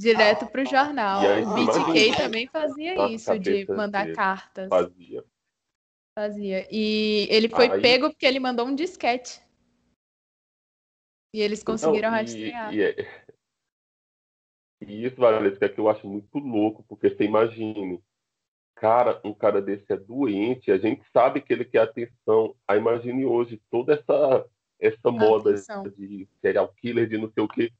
[0.00, 1.20] direto para o jornal.
[1.20, 4.68] O BTK também fazia isso, de mandar cartas.
[4.68, 5.24] Fazia.
[6.18, 6.66] Fazia.
[6.70, 7.82] E ele foi Aí...
[7.82, 9.40] pego porque ele mandou um disquete.
[11.34, 12.74] E eles conseguiram Não, e, rastrear.
[12.74, 13.24] E, é...
[14.82, 18.02] e isso, Valesca, é que eu acho muito louco, porque você imagine,
[18.74, 22.56] cara, um cara desse é doente, a gente sabe que ele quer atenção.
[22.66, 24.46] Aí imagine hoje toda essa
[24.80, 25.82] essa moda atenção.
[25.82, 27.70] de serial killer, de não sei o quê.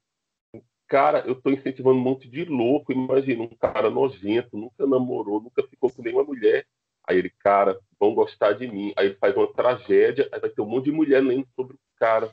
[0.91, 2.91] Cara, eu estou incentivando um monte de louco.
[2.91, 6.67] Imagina, um cara nojento, nunca namorou, nunca ficou com nenhuma mulher.
[7.07, 8.91] Aí ele, cara, vão gostar de mim.
[8.97, 11.79] Aí ele faz uma tragédia, aí vai ter um monte de mulher lendo sobre o
[11.95, 12.29] cara.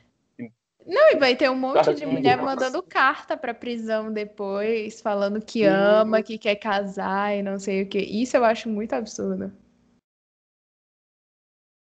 [0.85, 5.63] Não, e vai ter um monte de mulher mandando carta pra prisão depois, falando que
[5.63, 7.99] ama, que quer casar e não sei o que.
[7.99, 9.53] Isso eu acho muito absurdo.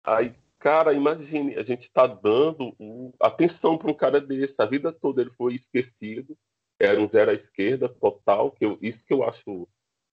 [0.03, 2.75] Aí, cara, imagine, a gente tá dando
[3.17, 4.55] atenção para um cara desse.
[4.57, 6.37] A vida toda ele foi esquecido.
[6.79, 8.51] Era um zero à esquerda total.
[8.51, 9.67] Que eu, isso que eu acho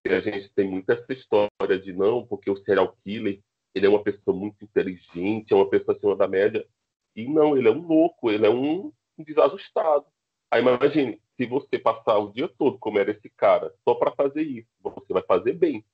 [0.05, 3.41] que a gente tem muito essa história de não, porque o serial killer
[3.77, 6.67] ele é uma pessoa muito inteligente, é uma pessoa acima da média.
[7.15, 10.07] E não, ele é um louco, ele é um, desajustado.
[10.51, 14.43] Aí imagine, se você passar o dia todo como era esse cara, só para fazer
[14.43, 15.85] isso, você vai fazer bem.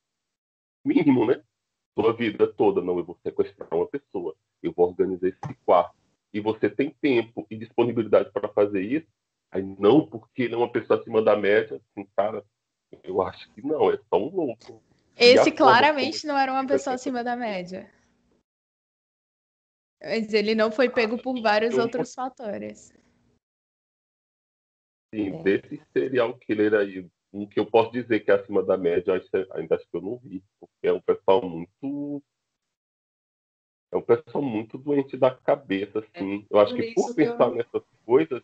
[0.85, 1.43] Mínimo, né?
[1.97, 5.95] Sua vida toda, não, eu vou sequestrar uma pessoa, eu vou organizar esse quarto.
[6.33, 9.07] E você tem tempo e disponibilidade para fazer isso,
[9.53, 12.43] aí não porque ele é uma pessoa acima da média, assim, cara,
[13.03, 14.81] eu acho que não, é só um louco.
[15.15, 17.89] Esse claramente não era uma pessoa acima da média.
[20.01, 22.93] Mas ele não foi pego por vários outros fatores.
[25.13, 25.43] Sim, é.
[25.43, 29.13] desse serial killer aí, um que eu posso dizer que é acima da média,
[29.51, 32.21] ainda acho que eu não vi, porque é um pessoal muito.
[33.91, 36.47] É um pessoal muito doente da cabeça, assim.
[36.49, 37.55] É, eu acho que por pensar eu...
[37.55, 38.43] nessas coisas.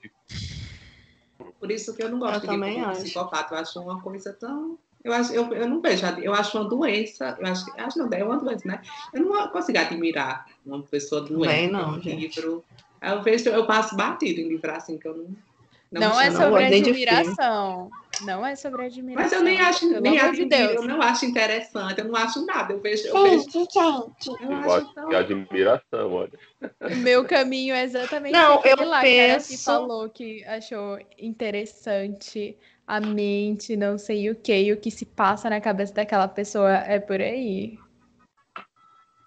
[1.59, 3.55] Por isso que eu não gosto eu de psicopata.
[3.55, 7.37] Eu acho uma coisa tão eu, acho, eu, eu não vejo, eu acho uma doença,
[7.39, 8.81] eu acho, acho não, é uma doença, né?
[9.13, 11.47] Eu não consigo admirar uma pessoa doente.
[11.47, 12.63] Bem, não, um livro.
[13.01, 15.27] Eu vejo, eu passo batido em livro assim, que eu não.
[15.91, 17.89] Não, não é sobre admiração.
[18.21, 19.23] Não é sobre admiração.
[19.23, 22.73] Mas eu nem acho, nem admiro, de eu não acho interessante, eu não acho nada.
[22.73, 23.07] Eu vejo.
[23.07, 24.43] Eu vejo gente, gente.
[24.43, 25.09] Eu, eu acho tão...
[25.09, 26.39] que admiração, olha.
[26.81, 29.49] O meu caminho é exatamente não, aquele eu lá penso...
[29.49, 35.05] que falou que achou interessante a mente, não sei o que, e o que se
[35.05, 37.77] passa na cabeça daquela pessoa é por aí.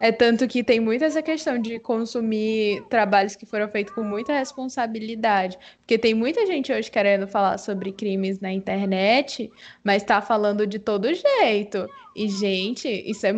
[0.03, 4.33] É tanto que tem muito essa questão de consumir trabalhos que foram feitos com muita
[4.33, 5.57] responsabilidade.
[5.79, 9.49] Porque tem muita gente hoje querendo falar sobre crimes na internet,
[9.85, 11.89] mas está falando de todo jeito.
[12.17, 13.33] E, gente, isso é.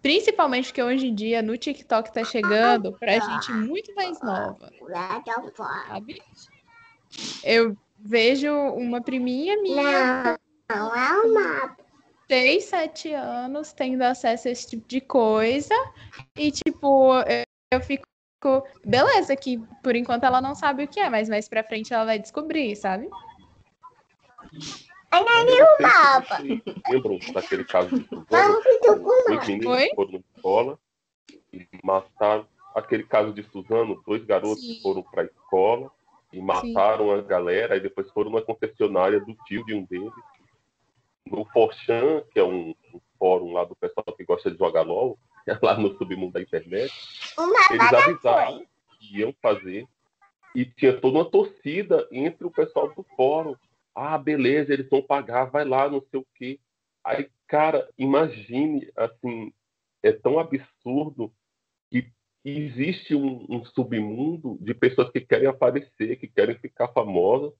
[0.00, 4.70] Principalmente porque hoje em dia no TikTok tá chegando pra gente muito mais nova.
[5.88, 6.22] Sabe?
[7.42, 10.38] Eu vejo uma priminha minha.
[10.70, 11.76] Não é uma.
[12.30, 15.74] Seis, sete anos tendo acesso a esse tipo de coisa.
[16.38, 18.04] E, tipo, eu, eu fico.
[18.84, 22.04] Beleza, que por enquanto ela não sabe o que é, mas mais pra frente ela
[22.04, 23.10] vai descobrir, sabe?
[26.88, 30.78] Lembram daquele caso de Dois meninos foram na escola
[31.52, 34.80] e mataram aquele caso de Suzano, dois garotos Sim.
[34.82, 35.90] foram para a escola
[36.32, 37.18] e mataram Sim.
[37.18, 40.12] a galera, e depois foram na concessionária do tio de um deles.
[41.26, 45.18] No Forchan, que é um, um fórum lá do pessoal que gosta de jogar LOL,
[45.62, 46.92] lá no submundo da internet,
[47.70, 48.66] eles avisaram
[48.98, 49.86] que iam fazer
[50.54, 53.54] e tinha toda uma torcida entre o pessoal do fórum.
[53.94, 56.58] Ah, beleza, eles vão pagar, vai lá, não sei o quê.
[57.04, 59.52] Aí, cara, imagine, assim,
[60.02, 61.32] é tão absurdo
[61.90, 62.10] que
[62.44, 67.52] existe um, um, submundo de pessoas que querem aparecer, que querem ficar famosas,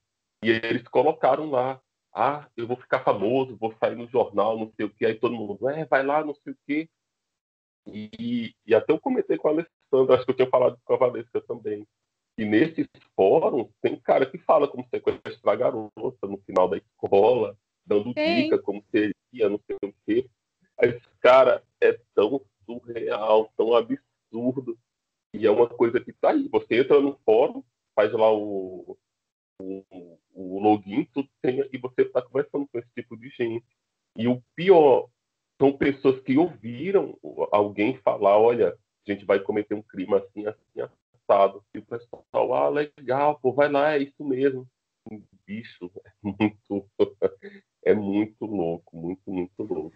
[0.43, 1.79] e eles colocaram lá,
[2.13, 5.35] ah, eu vou ficar famoso, vou sair no jornal, não sei o quê, aí todo
[5.35, 6.89] mundo, é, vai lá, não sei o quê.
[7.87, 10.97] E, e até eu comentei com a Alessandra, acho que eu tinha falado com a
[10.97, 11.87] Valesca também,
[12.37, 18.13] e nesses fóruns tem cara que fala como sequestrar garota no final da escola, dando
[18.13, 18.43] Sim.
[18.43, 20.29] dica como seria, não sei o quê.
[20.77, 24.77] Mas, cara, é tão surreal, tão absurdo.
[25.33, 26.47] E é uma coisa que tá aí.
[26.49, 27.63] Você entra no fórum,
[27.95, 28.97] faz lá o,
[29.61, 30.17] o
[30.61, 33.65] login, tudo tem, e você está conversando com esse tipo de gente.
[34.15, 35.07] E o pior,
[35.61, 37.15] são pessoas que ouviram
[37.51, 38.75] alguém falar, olha,
[39.07, 41.63] a gente vai cometer um crime assim, assim, assado.
[41.71, 44.67] E o pessoal, ah, legal, pô, vai lá, é isso mesmo.
[45.45, 46.87] Bicho, é muito,
[47.85, 49.95] é muito louco, muito, muito louco.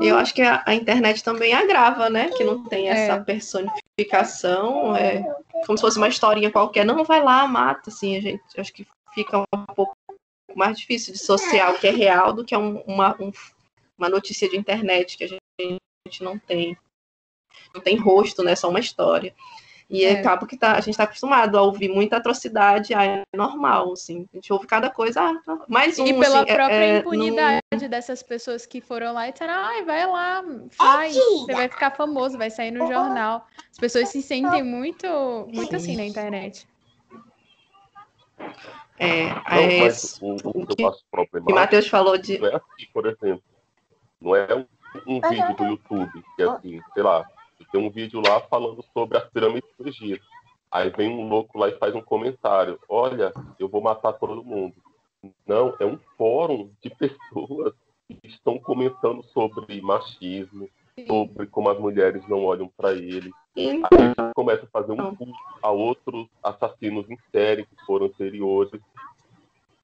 [0.00, 2.30] Eu acho que a, a, internet também agrava, né?
[2.30, 3.20] Que não tem essa é.
[3.20, 5.24] personificação, é
[5.66, 6.84] como se fosse uma historinha qualquer.
[6.84, 8.86] Não, vai lá, mata, assim, a gente acho que
[9.16, 9.96] fica um pouco
[10.54, 13.32] mais difícil de associar o que é real do que um, uma, um,
[13.96, 16.76] uma notícia de internet que a gente, a gente não tem.
[17.74, 18.54] Não tem rosto, né?
[18.54, 19.34] Só uma história.
[19.88, 20.18] E é.
[20.18, 24.26] acaba que tá, a gente está acostumado a ouvir muita atrocidade, ah, é normal, assim.
[24.32, 26.06] A gente ouve cada coisa, ah, tá, mais um.
[26.06, 27.88] E pela assim, é, própria é, impunidade não...
[27.88, 32.36] dessas pessoas que foram lá e disseram, ai, vai lá, faz, você vai ficar famoso,
[32.36, 33.46] vai sair no jornal.
[33.70, 35.06] As pessoas se sentem muito,
[35.52, 36.66] muito assim na internet.
[38.98, 40.76] É, não, é mas o, o, que
[41.10, 41.50] problemático.
[41.50, 42.38] o Matheus falou de.
[42.38, 43.42] Não é assim, por exemplo.
[44.20, 44.66] Não é um,
[45.06, 47.26] um vídeo do YouTube, que é assim, sei lá,
[47.70, 50.24] tem um vídeo lá falando sobre as pirâmides do Egito.
[50.70, 54.74] Aí vem um louco lá e faz um comentário: Olha, eu vou matar todo mundo.
[55.46, 57.74] Não, é um fórum de pessoas
[58.08, 60.68] que estão comentando sobre machismo,
[61.06, 63.30] sobre como as mulheres não olham para ele.
[63.56, 68.06] Aí a gente começa a fazer um culto a outros assassinos em série que foram
[68.06, 68.80] anteriores.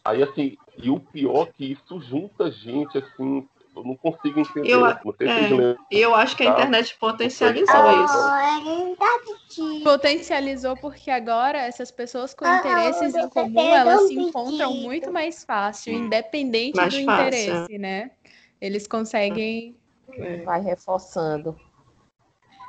[0.04, 4.70] Aí, assim, e o pior é que isso junta gente, assim, eu não consigo entender.
[4.70, 9.82] Eu, não é, eu acho que a internet potencializou isso.
[9.82, 15.94] Potencializou porque agora essas pessoas com interesses em comum, elas se encontram muito mais fácil,
[15.94, 17.26] independente mais do fácil.
[17.26, 18.10] interesse, né?
[18.60, 19.74] Eles conseguem...
[20.44, 21.56] Vai reforçando.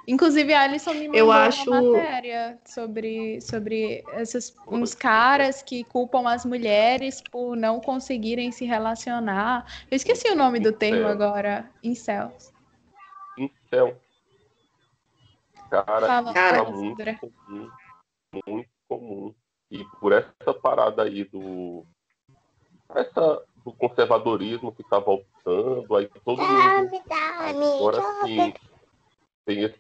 [0.08, 1.70] Inclusive, a Alison me mandou eu acho...
[1.70, 8.66] uma matéria sobre, sobre esses, uns caras que culpam as mulheres por não conseguirem se
[8.66, 9.66] relacionar.
[9.90, 11.70] Eu esqueci o nome do termo agora.
[11.82, 12.52] Incels.
[13.38, 13.98] Incel.
[15.70, 17.70] Cara, Fala, cara é muito comum.
[18.48, 19.36] Muito comum.
[19.72, 21.86] E por essa parada aí do...
[22.94, 27.02] Essa, do conservadorismo que tá voltando, aí todo mundo...
[27.10, 28.54] Agora sim
[29.46, 29.80] tem esse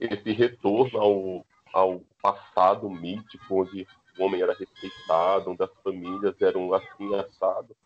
[0.00, 3.86] esse retorno ao, ao passado mítico, onde
[4.18, 7.76] o homem era respeitado, onde as famílias eram assim assado.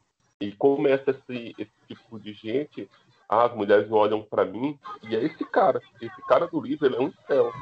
[0.40, 2.88] E começa esse, esse tipo de gente,
[3.28, 6.96] ah, as mulheres olham para mim, e é esse cara, esse cara do livro, ele
[6.96, 7.52] é um céu.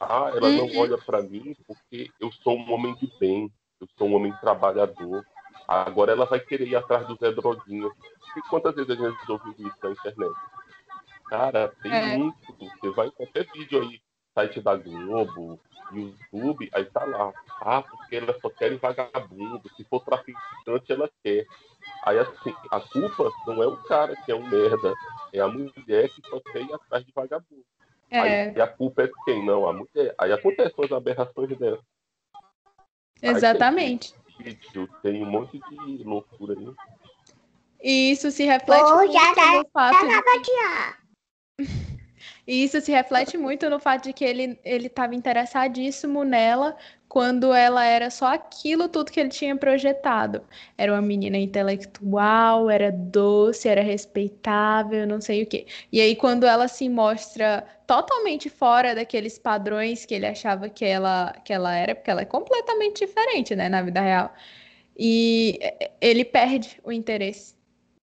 [0.00, 0.78] Ah, ela não uhum.
[0.78, 3.50] olha para mim porque eu sou um homem de bem,
[3.80, 5.24] eu sou um homem trabalhador.
[5.66, 7.90] Agora ela vai querer ir atrás do Zé Droguinha.
[8.36, 10.34] E quantas vezes a gente ouviu isso na internet?
[11.36, 12.16] Cara, tem é.
[12.16, 12.36] muito.
[12.58, 14.00] Você vai em qualquer vídeo aí,
[14.32, 15.58] site da Globo,
[15.92, 17.32] YouTube, aí tá lá.
[17.60, 19.68] Ah, porque elas só querem vagabundo.
[19.76, 21.44] Se for traficante, ela quer.
[22.04, 24.94] Aí assim, a culpa não é o cara que é um merda,
[25.32, 27.64] é a mulher que só quer ir atrás de vagabundo.
[28.10, 28.20] É.
[28.20, 29.44] Aí, e a culpa é de quem?
[29.44, 30.14] Não, a mulher.
[30.16, 31.80] Aí acontecem as aberrações dela.
[33.20, 34.14] Exatamente.
[34.38, 36.74] Aí, tem, tem um monte de loucura aí.
[37.82, 41.03] E isso se reflete oh, muito já no fato de...
[42.46, 46.76] E isso se reflete muito no fato de que ele estava interessadíssimo nela
[47.08, 50.42] quando ela era só aquilo tudo que ele tinha projetado.
[50.76, 55.66] Era uma menina intelectual, era doce, era respeitável, não sei o quê.
[55.92, 61.32] E aí, quando ela se mostra totalmente fora daqueles padrões que ele achava que ela,
[61.44, 64.34] que ela era, porque ela é completamente diferente, né, na vida real.
[64.98, 65.58] E
[66.00, 67.54] ele perde o interesse.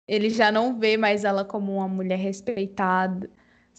[0.08, 3.30] Ele já não vê mais ela como uma mulher respeitada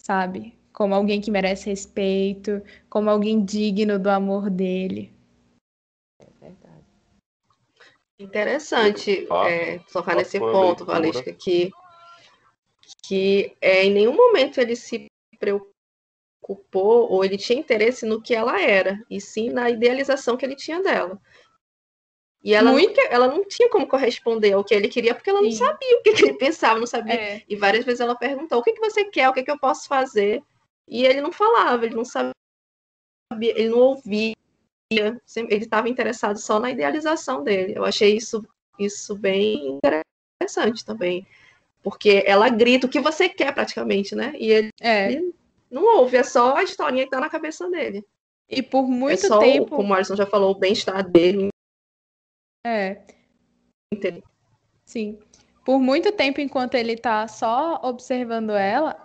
[0.05, 0.57] sabe?
[0.71, 5.13] Como alguém que merece respeito, como alguém digno do amor dele.
[6.19, 6.83] É verdade.
[8.19, 10.85] Interessante ah, é, tocar nesse ponto, leitura.
[10.85, 11.71] Valesca, que,
[13.03, 15.07] que é, em nenhum momento ele se
[15.39, 20.55] preocupou ou ele tinha interesse no que ela era, e sim na idealização que ele
[20.55, 21.19] tinha dela.
[22.43, 22.99] E ela, Muito...
[22.99, 25.45] não, ela não tinha como corresponder ao que ele queria, porque ela sim.
[25.45, 27.13] não sabia o que, que, ele pensava, não sabia.
[27.13, 27.43] É.
[27.47, 29.87] E várias vezes ela perguntou: o que, que você quer, o que, que eu posso
[29.87, 30.43] fazer?
[30.87, 32.33] E ele não falava, ele não sabia,
[33.39, 34.33] ele não ouvia
[34.99, 37.73] ele estava interessado só na idealização dele.
[37.75, 38.45] Eu achei isso,
[38.77, 39.79] isso bem
[40.39, 41.25] interessante também.
[41.81, 44.33] Porque ela grita o que você quer, praticamente, né?
[44.37, 45.11] E ele, é.
[45.11, 45.35] ele
[45.69, 48.05] não ouve, é só a historinha que está na cabeça dele.
[48.49, 49.75] E por muito é só, tempo.
[49.75, 51.49] Como o Alisson já falou, o bem-estar dele.
[52.65, 53.01] É.
[54.85, 55.19] Sim.
[55.65, 58.95] Por muito tempo, enquanto ele está só observando ela,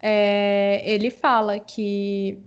[0.00, 2.38] é, ele fala que,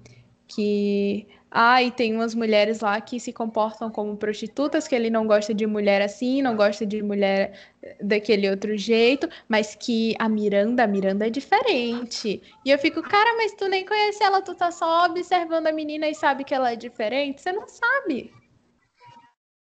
[0.48, 1.28] que
[1.58, 5.54] ah, e tem umas mulheres lá que se comportam como prostitutas, que ele não gosta
[5.54, 7.58] de mulher assim, não gosta de mulher
[8.02, 12.42] daquele outro jeito, mas que a Miranda, a Miranda é diferente.
[12.66, 16.10] E eu fico, cara, mas tu nem conhece ela, tu tá só observando a menina
[16.10, 17.42] e sabe que ela é diferente?
[17.42, 18.34] Você não sabe.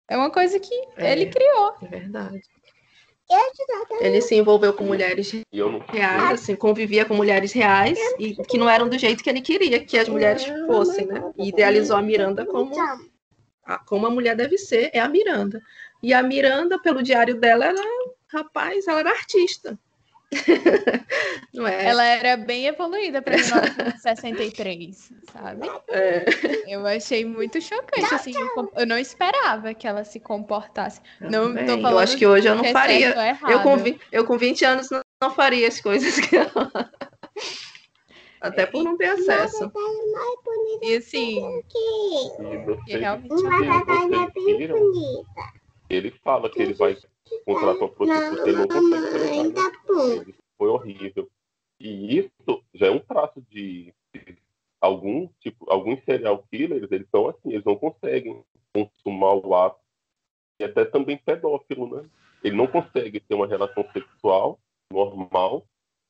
[0.09, 1.73] É uma coisa que é, ele criou.
[1.81, 2.41] É verdade.
[3.99, 5.31] Ele se envolveu com mulheres
[5.89, 9.83] reais, assim, convivia com mulheres reais e que não eram do jeito que ele queria
[9.83, 11.21] que as mulheres fossem, né?
[11.37, 12.73] E idealizou a Miranda como
[13.65, 15.61] a, como a mulher deve ser, é a Miranda.
[16.01, 17.81] E a Miranda, pelo diário dela, era,
[18.31, 19.77] rapaz, ela era artista.
[21.65, 21.86] É?
[21.86, 25.67] Ela era bem evoluída para 1963, sabe?
[25.88, 26.25] É.
[26.67, 28.34] Eu achei muito chocante, assim,
[28.75, 31.01] eu não esperava que ela se comportasse.
[31.19, 33.15] Não, tô falando eu acho que hoje eu não é faria.
[33.49, 33.75] Eu com,
[34.11, 36.71] eu com 20 anos não, não faria as coisas que ela...
[38.39, 39.71] Até por não ter acesso.
[40.84, 41.41] E assim.
[42.88, 43.34] E realmente.
[45.89, 46.95] Ele fala que ele vai
[47.89, 50.36] prostituta e ele não consegue.
[50.57, 51.30] Foi horrível.
[51.80, 53.93] E isso já é um traço de
[54.82, 59.80] algum tipo, alguns serial killers, eles são assim, eles não conseguem consumar o ato.
[60.59, 62.09] E até também pedófilo, né?
[62.43, 64.59] Ele não consegue ter uma relação sexual
[64.91, 65.67] normal.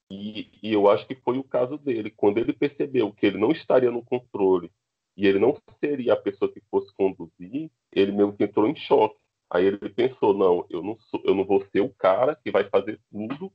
[0.09, 2.09] E, e eu acho que foi o caso dele.
[2.11, 4.72] Quando ele percebeu que ele não estaria no controle
[5.18, 9.18] e ele não seria a pessoa que fosse conduzir, ele meio que entrou em choque.
[9.49, 12.69] Aí ele pensou, não, eu não, sou, eu não vou ser o cara que vai
[12.69, 13.51] fazer tudo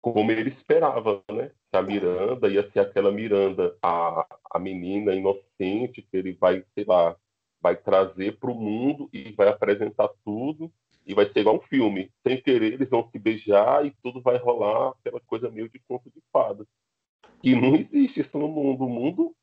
[0.00, 1.50] como ele esperava, né?
[1.70, 6.84] Que a Miranda ia ser aquela Miranda, a, a menina inocente que ele vai, sei
[6.84, 7.16] lá,
[7.60, 10.70] vai trazer para o mundo e vai apresentar tudo
[11.06, 12.10] e vai ser igual um filme.
[12.22, 16.10] Sem querer, eles vão se beijar e tudo vai rolar aquela coisa meio de conto
[16.10, 16.66] de fadas.
[17.42, 18.84] E não existe isso no mundo.
[18.84, 19.34] O mundo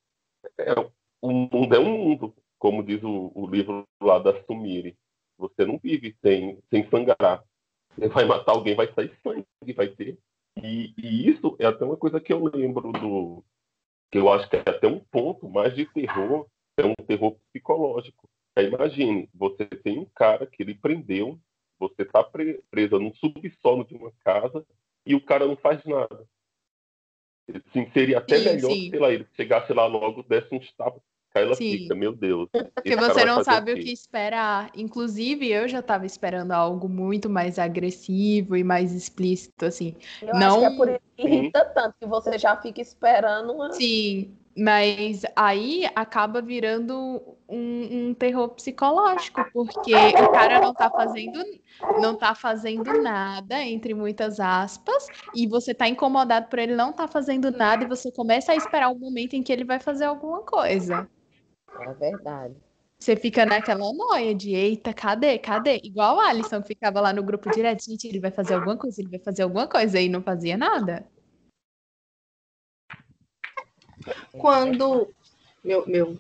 [0.60, 0.74] é,
[1.22, 4.98] o mundo é um mundo, como diz o, o livro lá da Sumire.
[5.42, 7.44] Você não vive sem, sem sangrar.
[7.98, 10.18] Você vai matar alguém, vai sair sangue, vai ter
[10.58, 13.44] e, e, isso é até uma coisa que eu lembro do.
[14.12, 18.28] que eu acho que é até um ponto mais de terror, é um terror psicológico.
[18.56, 21.40] É, imagine, você tem um cara que ele prendeu,
[21.80, 24.66] você está pre presa num subsolo de uma casa
[25.06, 26.28] e o cara não faz nada.
[27.50, 28.90] Assim, seria até sim, melhor, sim.
[28.90, 31.02] sei lá, ele chegasse lá logo, desse um tapas
[31.34, 31.72] Ela Sim.
[31.72, 32.50] fica, meu Deus.
[32.76, 34.70] Porque você não sabe o que esperar.
[34.76, 39.96] Inclusive, eu já estava esperando algo muito mais agressivo e mais explícito, assim.
[40.22, 40.48] Eu não...
[40.48, 43.72] acho que é por isso que irrita tanto, que você já fica esperando uma...
[43.72, 51.42] Sim, mas aí acaba virando um, um, terror psicológico, porque o cara não tá fazendo
[52.00, 57.08] não tá fazendo nada, entre muitas aspas, e você tá incomodado por ele não tá
[57.08, 60.42] fazendo nada, e você começa a esperar o momento em que ele vai fazer alguma
[60.42, 61.08] coisa.
[61.80, 62.56] É verdade.
[63.00, 65.40] Você fica naquela noia de eita, cadê?
[65.40, 65.82] Cadê?
[65.84, 69.02] Igual a Alisson que ficava lá no grupo direto, gente, ele vai fazer alguma coisa,
[69.02, 71.08] ele vai fazer alguma coisa, e não fazia nada.
[74.34, 75.12] Quando
[75.64, 76.18] meu, meu,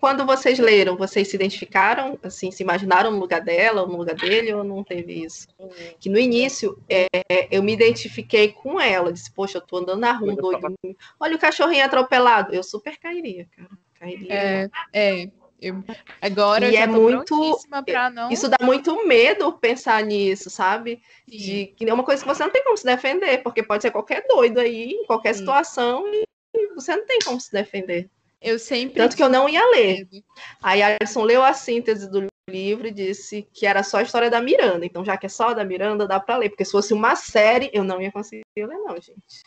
[0.00, 4.16] quando vocês leram, vocês se identificaram, assim, se imaginaram no lugar dela ou no lugar
[4.16, 5.46] dele, ou não teve isso?
[6.00, 7.06] Que no início é,
[7.50, 10.74] eu me identifiquei com ela, disse, poxa, eu tô andando na rua, doido.
[11.20, 12.54] Olha o cachorrinho atropelado.
[12.54, 13.70] Eu super cairia, cara.
[14.02, 14.34] Cairia.
[14.34, 15.30] É, é.
[15.60, 15.84] Eu,
[16.20, 17.56] agora e eu é muito
[18.12, 18.32] não...
[18.32, 21.00] Isso dá muito medo pensar nisso, sabe?
[21.24, 23.92] De que é uma coisa que você não tem como se defender, porque pode ser
[23.92, 25.40] qualquer doido aí, em qualquer Sim.
[25.40, 26.26] situação, e
[26.74, 28.10] você não tem como se defender.
[28.40, 28.96] Eu sempre.
[28.96, 30.08] Tanto que eu não ia ler.
[30.60, 34.28] Aí a Alisson leu a síntese do livro e disse que era só a história
[34.28, 34.84] da Miranda.
[34.84, 36.48] Então, já que é só da Miranda, dá para ler.
[36.48, 39.44] Porque se fosse uma série, eu não ia conseguir ler, não, gente.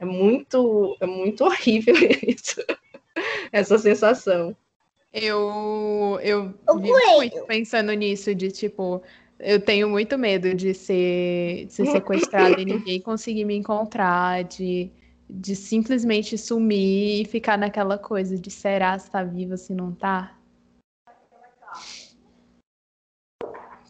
[0.00, 1.94] É muito, é muito horrível
[2.26, 2.60] isso.
[3.52, 4.56] Essa sensação.
[5.12, 9.00] Eu, eu vivo muito pensando nisso, de tipo,
[9.38, 14.90] eu tenho muito medo de ser, de ser sequestrada e ninguém conseguir me encontrar, de,
[15.30, 20.36] de simplesmente sumir e ficar naquela coisa de será se tá viva, se não tá.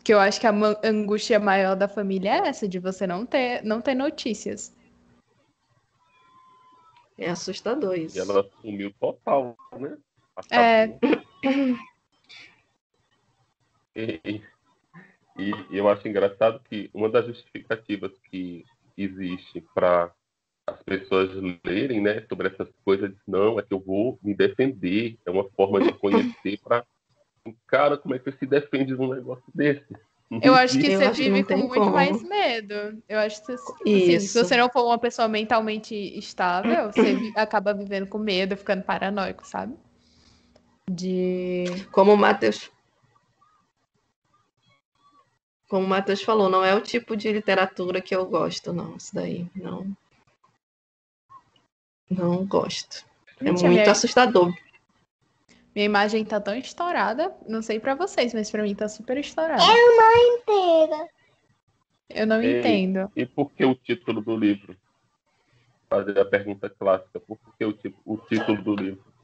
[0.03, 0.53] Que eu acho que a
[0.85, 4.75] angústia maior da família é essa, de você não ter, não ter notícias.
[7.17, 8.17] É assustador isso.
[8.17, 9.97] E ela sumiu total, né?
[10.51, 10.99] É.
[13.97, 14.43] E,
[15.39, 18.65] e, eu acho engraçado que uma das justificativas que
[18.97, 20.13] existe para
[20.67, 21.31] as pessoas
[21.65, 25.81] lerem né, sobre essas coisas, não, é que eu vou me defender, é uma forma
[25.81, 26.85] de conhecer para.
[27.67, 29.95] Cara, como é que você se defende de um negócio desse?
[30.43, 31.91] Eu acho que eu você acho vive com muito como.
[31.93, 33.03] mais medo.
[33.09, 38.07] Eu acho que assim, se você não for uma pessoa mentalmente estável, você acaba vivendo
[38.07, 39.75] com medo, ficando paranoico, sabe?
[40.91, 41.65] De.
[41.91, 42.71] Como o Matheus
[45.75, 48.97] como o Matheus falou, não é o tipo de literatura que eu gosto, não.
[48.97, 49.85] Isso daí, não.
[52.09, 53.05] Não gosto.
[53.41, 53.91] É Gente, muito minha...
[53.91, 54.55] assustador.
[55.75, 57.35] Minha imagem tá tão estourada.
[57.49, 59.63] Não sei para vocês, mas para mim tá super estourada.
[59.63, 61.09] É uma inteira.
[62.09, 63.11] Eu não e, entendo.
[63.17, 64.77] E por que o título do livro?
[65.89, 67.19] Fazer a pergunta clássica.
[67.21, 69.15] Por que o, o título do livro?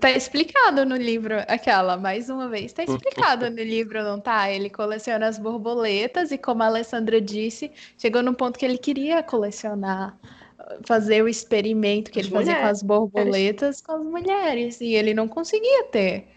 [0.00, 4.50] Tá explicado no livro, aquela, mais uma vez, tá explicado no livro, não tá?
[4.50, 9.22] Ele coleciona as borboletas e, como a Alessandra disse, chegou no ponto que ele queria
[9.22, 10.18] colecionar,
[10.84, 12.54] fazer o experimento que as ele mulheres.
[12.54, 16.28] fazia com as borboletas com as mulheres, e ele não conseguia ter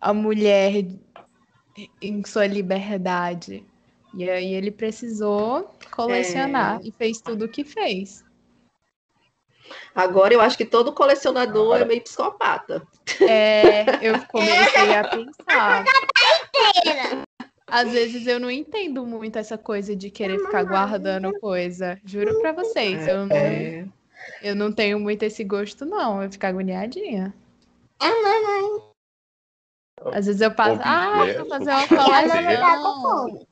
[0.00, 0.86] a mulher
[2.00, 3.64] em sua liberdade.
[4.14, 6.88] E aí ele precisou colecionar é...
[6.88, 8.24] e fez tudo o que fez.
[9.94, 11.82] Agora eu acho que todo colecionador Agora...
[11.82, 12.86] é meio psicopata.
[13.20, 15.84] É, eu comecei a pensar.
[17.68, 22.00] Às vezes eu não entendo muito essa coisa de querer ficar guardando coisa.
[22.04, 23.88] Juro pra vocês, eu não, é.
[24.40, 26.22] eu não tenho muito esse gosto, não.
[26.22, 27.34] Eu fico agoniadinha.
[30.12, 33.46] Às vezes eu passo, ah, vou fazer uma coleção.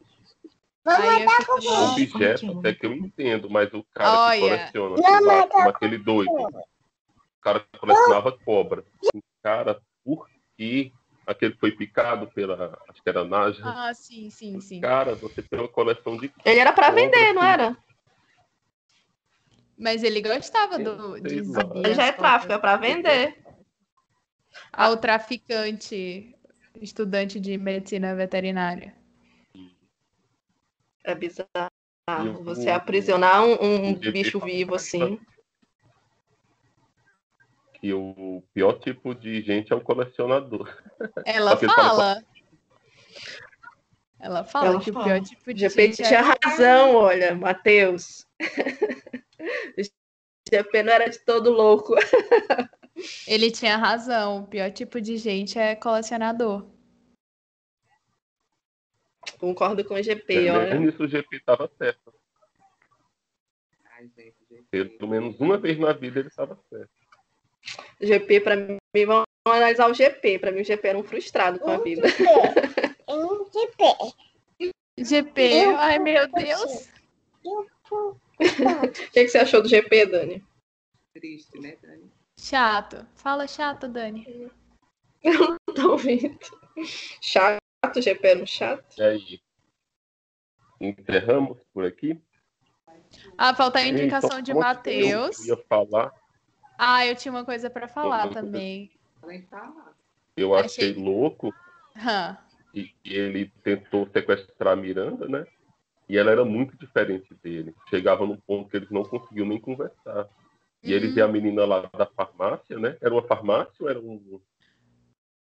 [0.84, 4.66] Vamos matar com o objeto até que eu entendo, mas o cara Olha.
[4.66, 8.84] que coleciona, lá, como aquele doido, o cara que colecionava cobra.
[9.42, 10.92] Cara, por que
[11.27, 13.62] aquele foi picado pela, acho que era Naja?
[13.64, 14.81] Ah, sim, sim, sim.
[14.81, 17.77] Cara, você tem uma coleção de Ele era para vender, não era?
[19.77, 21.43] Mas ele gostava do de
[21.85, 23.45] Ele já é tráfico, é para vender.
[24.72, 26.35] Ao ah, traficante,
[26.81, 28.95] estudante de medicina veterinária.
[31.05, 32.45] É bizarro.
[32.45, 35.18] Você aprisionar um, um bicho vivo assim.
[37.85, 40.74] E o pior tipo de gente é o colecionador.
[41.26, 42.24] Ela fala.
[44.18, 45.05] Ela fala Ela que fala.
[45.05, 46.22] o pior tipo de GP gente tinha é...
[46.22, 48.26] razão, olha, Matheus.
[50.51, 51.95] GP não era de todo louco.
[53.28, 54.45] Ele tinha razão.
[54.45, 56.66] O pior tipo de gente é colecionador.
[59.39, 60.80] Concordo com o GP, é, olha.
[60.80, 62.14] Nisso o GP estava certo.
[64.70, 67.03] Pelo menos uma vez na vida ele estava certo.
[68.00, 70.38] GP, para mim, vamos analisar o GP.
[70.38, 72.08] Para mim, o GP era um frustrado com a vida.
[73.08, 74.74] Um GP.
[74.98, 76.88] GP, ai meu Deus.
[78.40, 80.44] O que, que você achou do GP, Dani?
[81.12, 82.10] Triste, né, Dani?
[82.36, 83.06] Chato.
[83.14, 84.50] Fala chato, Dani.
[85.22, 86.36] Eu não tô ouvindo.
[87.20, 88.82] Chato chato, GP no chat.
[88.98, 89.40] E aí?
[90.80, 92.20] Encerramos por aqui?
[93.38, 95.46] Ah, falta a indicação então, de Matheus.
[95.46, 96.12] Eu ia falar.
[96.79, 98.91] Ah, eu tinha uma coisa para falar também.
[100.37, 101.03] Eu achei, achei...
[101.03, 101.55] louco
[101.97, 102.37] Hum.
[102.75, 105.47] e ele tentou sequestrar a Miranda, né?
[106.09, 107.75] E ela era muito diferente dele.
[107.89, 110.29] Chegava num ponto que eles não conseguiam nem conversar.
[110.83, 110.97] E hum.
[110.97, 112.97] eles e a menina lá da farmácia, né?
[113.01, 114.41] Era uma farmácia ou era um.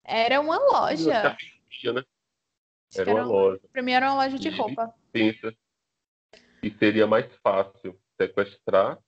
[0.04, 1.22] Era uma loja.
[1.22, 2.04] Né?
[2.94, 3.62] Era, era uma loja.
[3.72, 4.94] Pra mim era uma loja de e roupa.
[5.10, 5.54] Pensa
[6.60, 8.98] que seria mais fácil sequestrar,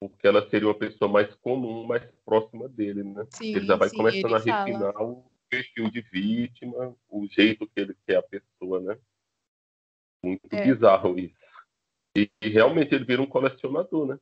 [0.00, 3.26] porque ela seria uma pessoa mais comum, mais próxima dele, né?
[3.30, 5.08] Sim, ele já vai sim, começando a refinar fala.
[5.08, 8.98] o perfil de vítima, o jeito que ele quer a pessoa, né?
[10.24, 10.62] Muito é.
[10.62, 11.34] bizarro isso.
[12.16, 14.18] E, e realmente ele vira um colecionador, né?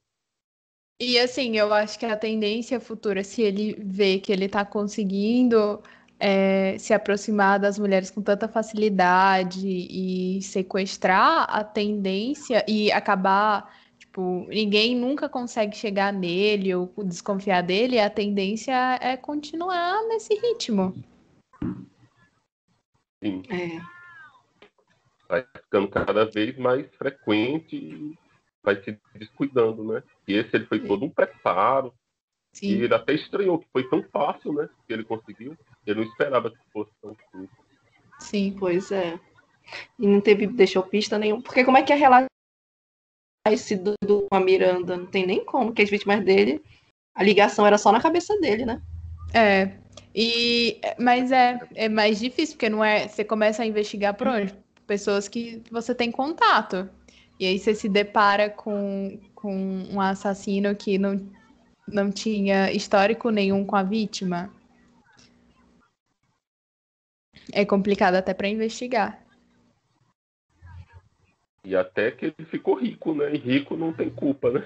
[1.00, 5.82] E assim, eu acho que a tendência futura, se ele vê que ele está conseguindo
[6.18, 13.70] é, se aproximar das mulheres com tanta facilidade e sequestrar a tendência e acabar
[14.16, 20.94] tipo, ninguém nunca consegue chegar nele ou desconfiar dele, a tendência é continuar nesse ritmo.
[23.22, 23.42] Sim.
[23.50, 23.80] É.
[25.28, 28.18] Vai ficando cada vez mais frequente e
[28.62, 30.02] vai se descuidando, né?
[30.26, 31.92] E esse ele foi todo um preparo.
[32.54, 32.68] E Sim.
[32.68, 34.68] ele até estranhou que foi tão fácil, né?
[34.86, 35.56] Que ele conseguiu.
[35.86, 37.50] Ele não esperava que fosse tão simples.
[38.18, 38.56] Sim.
[38.58, 39.18] Pois é.
[39.98, 41.42] E não teve, deixou pista nenhuma.
[41.42, 42.28] Porque como é que é relação
[43.52, 44.96] esse Dudu com a Miranda?
[44.96, 46.62] Não tem nem como, que as vítimas dele,
[47.14, 48.80] a ligação era só na cabeça dele, né?
[49.32, 49.72] É.
[50.14, 53.06] E, mas é, é mais difícil, porque não é.
[53.06, 54.54] Você começa a investigar por onde?
[54.86, 56.88] Pessoas que você tem contato.
[57.38, 59.54] E aí você se depara com, com
[59.90, 61.20] um assassino que não,
[61.86, 64.50] não tinha histórico nenhum com a vítima.
[67.52, 69.25] É complicado até para investigar.
[71.66, 73.34] E até que ele ficou rico, né?
[73.34, 74.64] E rico não tem culpa, né?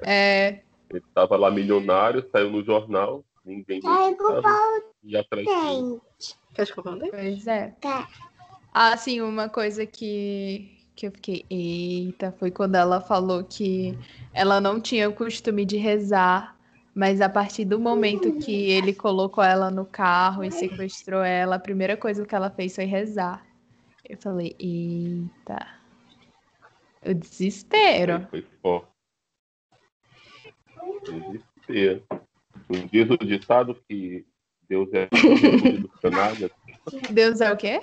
[0.00, 6.00] É, Ele estava lá milionário, saiu no jornal, ninguém Ai, precisava ir atrás dele.
[6.54, 7.10] Quer escovar o dente?
[7.10, 7.68] pois é.
[7.78, 8.08] Tá.
[8.72, 13.94] Ah, sim, uma coisa que, que eu fiquei, eita, foi quando ela falou que
[14.32, 16.56] ela não tinha o costume de rezar,
[16.94, 21.60] mas a partir do momento que ele colocou ela no carro e sequestrou ela, a
[21.60, 23.44] primeira coisa que ela fez foi rezar.
[24.08, 25.77] Eu falei, eita,
[27.04, 28.26] o desespero.
[28.30, 28.88] Foi forte.
[31.04, 32.04] Desespero.
[32.68, 34.26] Não diz o ditado que
[34.68, 36.50] Deus é o refúgio dos canalhas.
[37.10, 37.80] Deus é o quê?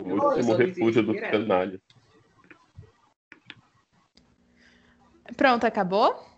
[0.00, 1.80] O último refúgio dos canalhas.
[5.36, 6.34] Pronto, acabou?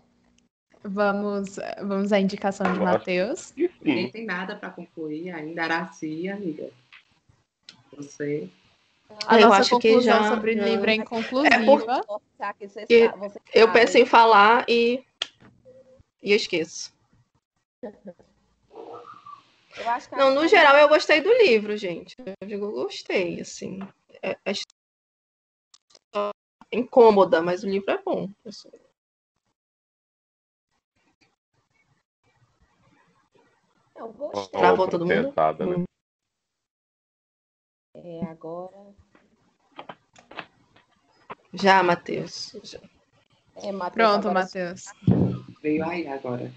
[0.83, 3.53] Vamos, vamos à indicação de Matheus.
[3.81, 5.63] Nem sim, tem nada para concluir ainda.
[5.63, 6.69] Araci, amiga.
[7.95, 8.49] Você.
[9.27, 12.03] A Eu nossa acho que já- sobre o livro é É inconclusiva.
[12.05, 15.03] por- Já que você Que sa- você Eu penso em falar e,
[16.21, 16.93] e eu esqueço.
[17.81, 22.15] Eu acho que a Não, no história- geral eu gostei do livro, gente.
[22.19, 23.79] Eu digo, eu gostei, assim.
[24.21, 24.51] É, é
[26.71, 28.29] incômoda, mas o livro é bom.
[28.45, 28.69] assim.
[33.95, 34.59] Eu gostei.
[34.59, 35.29] Travou todo mundo?
[35.29, 35.83] pesada, né?
[38.03, 38.87] É, agora.
[41.53, 42.55] Já, Matheus.
[42.63, 42.79] Já.
[43.55, 44.85] É, Matheus, Pronto, agora- Matheus.
[45.61, 46.51] Veio aí agora.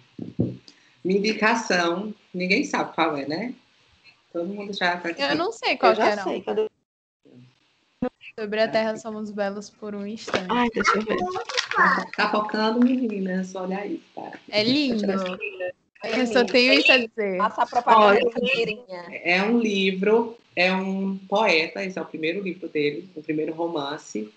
[1.02, 3.54] Minha indicação, ninguém sabe qual é, né?
[4.32, 6.24] Todo mundo já tá Eu não sei qual Eu que é, já não.
[6.24, 6.42] sei.
[6.42, 6.70] Cadê?
[8.38, 10.46] Sobre a Terra somos belos por um instante.
[10.50, 11.16] Ai, deixa eu ver.
[12.16, 13.54] Tá focando, meninas.
[13.54, 14.32] Olha aí, tá?
[14.48, 15.10] É lindo.
[16.02, 16.52] É Eu só lindo.
[16.52, 17.38] tenho isso a dizer.
[17.38, 19.18] Passa a propaganda Olha.
[19.22, 24.32] É um livro, é um poeta, esse é o primeiro livro dele, o primeiro romance.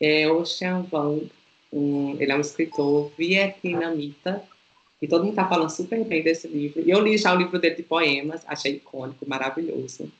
[0.00, 1.30] É Ocean Vuong,
[1.72, 4.42] um, ele é um escritor vietnamita,
[5.00, 6.80] e todo mundo tá falando super bem desse livro.
[6.80, 10.10] E eu li já o livro dele de poemas, achei icônico, maravilhoso.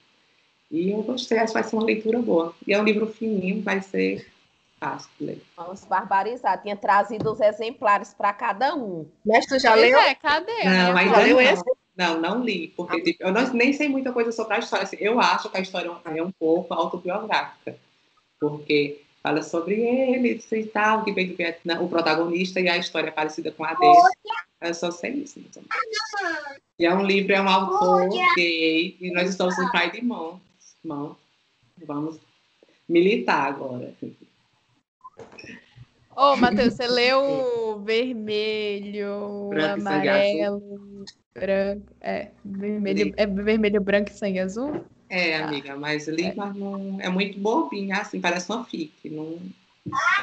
[0.71, 2.55] E eu gostei, acho que vai ser uma leitura boa.
[2.67, 4.27] E é um livro fininho, vai ser
[4.79, 5.43] fácil de ler.
[5.57, 6.61] Vamos barbarizar.
[6.61, 9.07] Tinha trazido os exemplares para cada um.
[9.25, 9.99] Mas tu já Pois leu?
[9.99, 10.65] é, cadê?
[10.65, 11.41] Não, ainda leu não.
[11.41, 11.65] esse?
[11.97, 14.84] Não, não li, porque tipo, eu não- nem sei muita coisa sobre a história.
[14.84, 17.76] Assim, eu acho que a história é um pouco autobiográfica,
[18.40, 23.09] porque fala sobre ele e tal, que vem do Vietnã, o protagonista, e a história
[23.09, 23.97] é parecida com a dele.
[24.61, 25.38] Eu só sei isso.
[25.38, 26.61] ou menos.
[26.78, 30.40] E é um livro, é um autor gay, e nós estamos no Pride Month.
[30.85, 31.16] Month.
[31.86, 32.19] Vamos
[32.89, 33.94] militar agora.
[36.16, 41.05] Ô, Matheus, você leu o vermelho, Branco amarelo,
[41.35, 41.86] branco.
[42.01, 44.85] É, vermelho, é vermelho, branco e sangue azul?
[45.09, 48.93] É, amiga, mas li, mas não, é muito bobinha, assim, parece uma fic.
[49.11, 49.39] Não,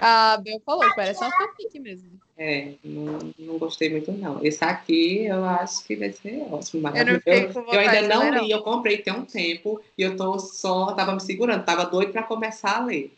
[0.02, 2.20] A Bel falou que parece uma fanfic mesmo.
[2.36, 4.44] É, não, não gostei muito, não.
[4.44, 6.88] Esse aqui eu acho que vai ser ótimo.
[6.88, 8.44] Eu não eu vontade ainda não.
[8.44, 12.12] li, eu comprei tem um tempo e eu tô só, tava me segurando, tava doido
[12.12, 13.14] para começar a ler.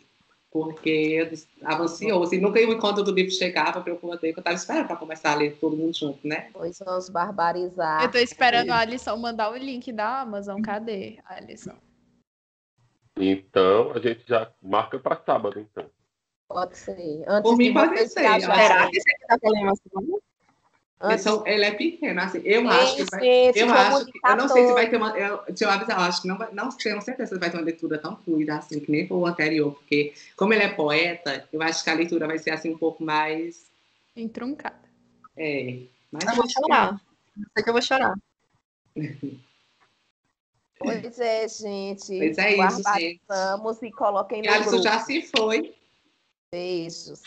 [0.54, 4.40] Porque eu estava ansioso e nunca o encontro do livro chegava para eu poder, que
[4.40, 6.52] eu tava esperando para começar a ler todo mundo junto, né?
[6.54, 8.04] Pois vamos barbarizar.
[8.04, 10.62] Eu tô esperando a Alisson mandar o link da Amazon.
[10.62, 11.76] Cadê, Alisson?
[13.18, 15.90] Então a gente já marca para sábado, então.
[16.48, 17.24] Pode ser.
[17.28, 18.10] Antes Por mim, de pode ser.
[18.10, 20.23] Será que esse aqui tá falando uma semana?
[21.18, 23.22] São- ele é pequeno, assim, eu acho que vai,
[23.56, 25.98] eu vamos acho que, eu não sei se vai ter uma, eu, deixa eu avisar,
[25.98, 28.56] eu acho que não vai, não tenho certeza se vai ter uma leitura tão fluida
[28.56, 31.94] assim, que nem foi o anterior, porque como ele é poeta, eu acho que a
[31.94, 33.66] leitura vai ser assim um pouco mais,
[34.16, 34.80] Entruncada.
[35.36, 35.80] é,
[36.12, 37.02] mais Eu vou chorar.
[37.38, 38.14] Eu sei que eu vou chorar.
[40.80, 42.08] Pois é, gente.
[42.08, 43.22] Pois é isso, gente.
[43.26, 44.84] Barbarizamos e coloquem E no Alisson grupo.
[44.84, 45.74] já se foi.
[46.52, 47.22] Beijos.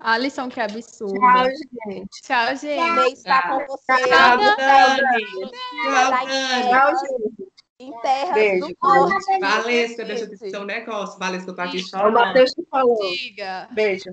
[0.00, 1.14] Alisson, que absurdo.
[1.20, 1.44] Tchau,
[1.86, 2.08] gente.
[2.22, 2.94] Tchau, gente.
[2.94, 4.08] Beijo tá com você.
[4.08, 4.44] Tchau, Dani.
[4.56, 6.68] Tchau, Tá Dani.
[6.68, 7.48] Tchau, gente.
[7.80, 8.66] Em terras Beijo.
[8.66, 9.38] do norte.
[9.40, 10.38] Valesca, deixa eu Gente.
[10.40, 11.18] dizer um negócio.
[11.18, 12.12] Valesca, eu tô aqui É o chorando.
[12.14, 12.96] Matheus que falou.
[13.12, 13.68] Diga.
[13.72, 14.10] Beijo.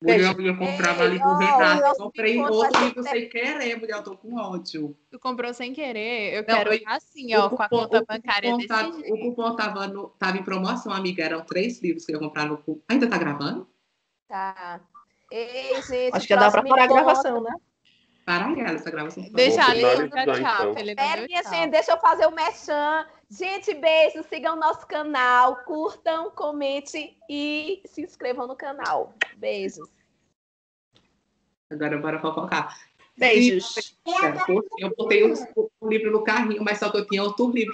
[0.00, 1.82] Mulher, eu comprava Ei, ali do ó, Renato.
[1.86, 3.96] eu comprei outro livro sem querer, mulher.
[3.98, 4.96] Eu tô com ódio.
[5.10, 6.34] Tu comprou sem querer.
[6.34, 8.68] Eu Não, quero eu- assim, ó, O com a cupom- conta o bancária cupom desse
[8.68, 9.14] tava- jeito.
[9.14, 11.22] O cupom tava, no, tava em promoção, amiga.
[11.24, 12.80] Eram três livros que eu ia comprar no cupom.
[12.88, 13.68] Ainda tá gravando?
[14.32, 14.80] Tá.
[15.30, 16.16] Ei, gente.
[16.16, 17.54] Acho que dá pra próximo parar a gravação, né?
[18.24, 19.24] Para aí, essa gravação.
[19.30, 20.74] Deixa a Vamos Alisson finalizar, pra tchau, então.
[20.74, 21.52] que ele não Pera, deu minha tchau.
[21.52, 23.06] gente, deixa eu fazer o merchan.
[23.30, 29.14] Gente, beijo, sigam nosso canal, curtam, comentem e se inscrevam no canal.
[29.36, 29.86] Beijos.
[31.70, 32.74] Agora bora fofocar.
[33.18, 33.98] Beijos.
[34.78, 35.34] Eu botei um,
[35.82, 37.70] um livro no carrinho, mas só que eu tinha outro livro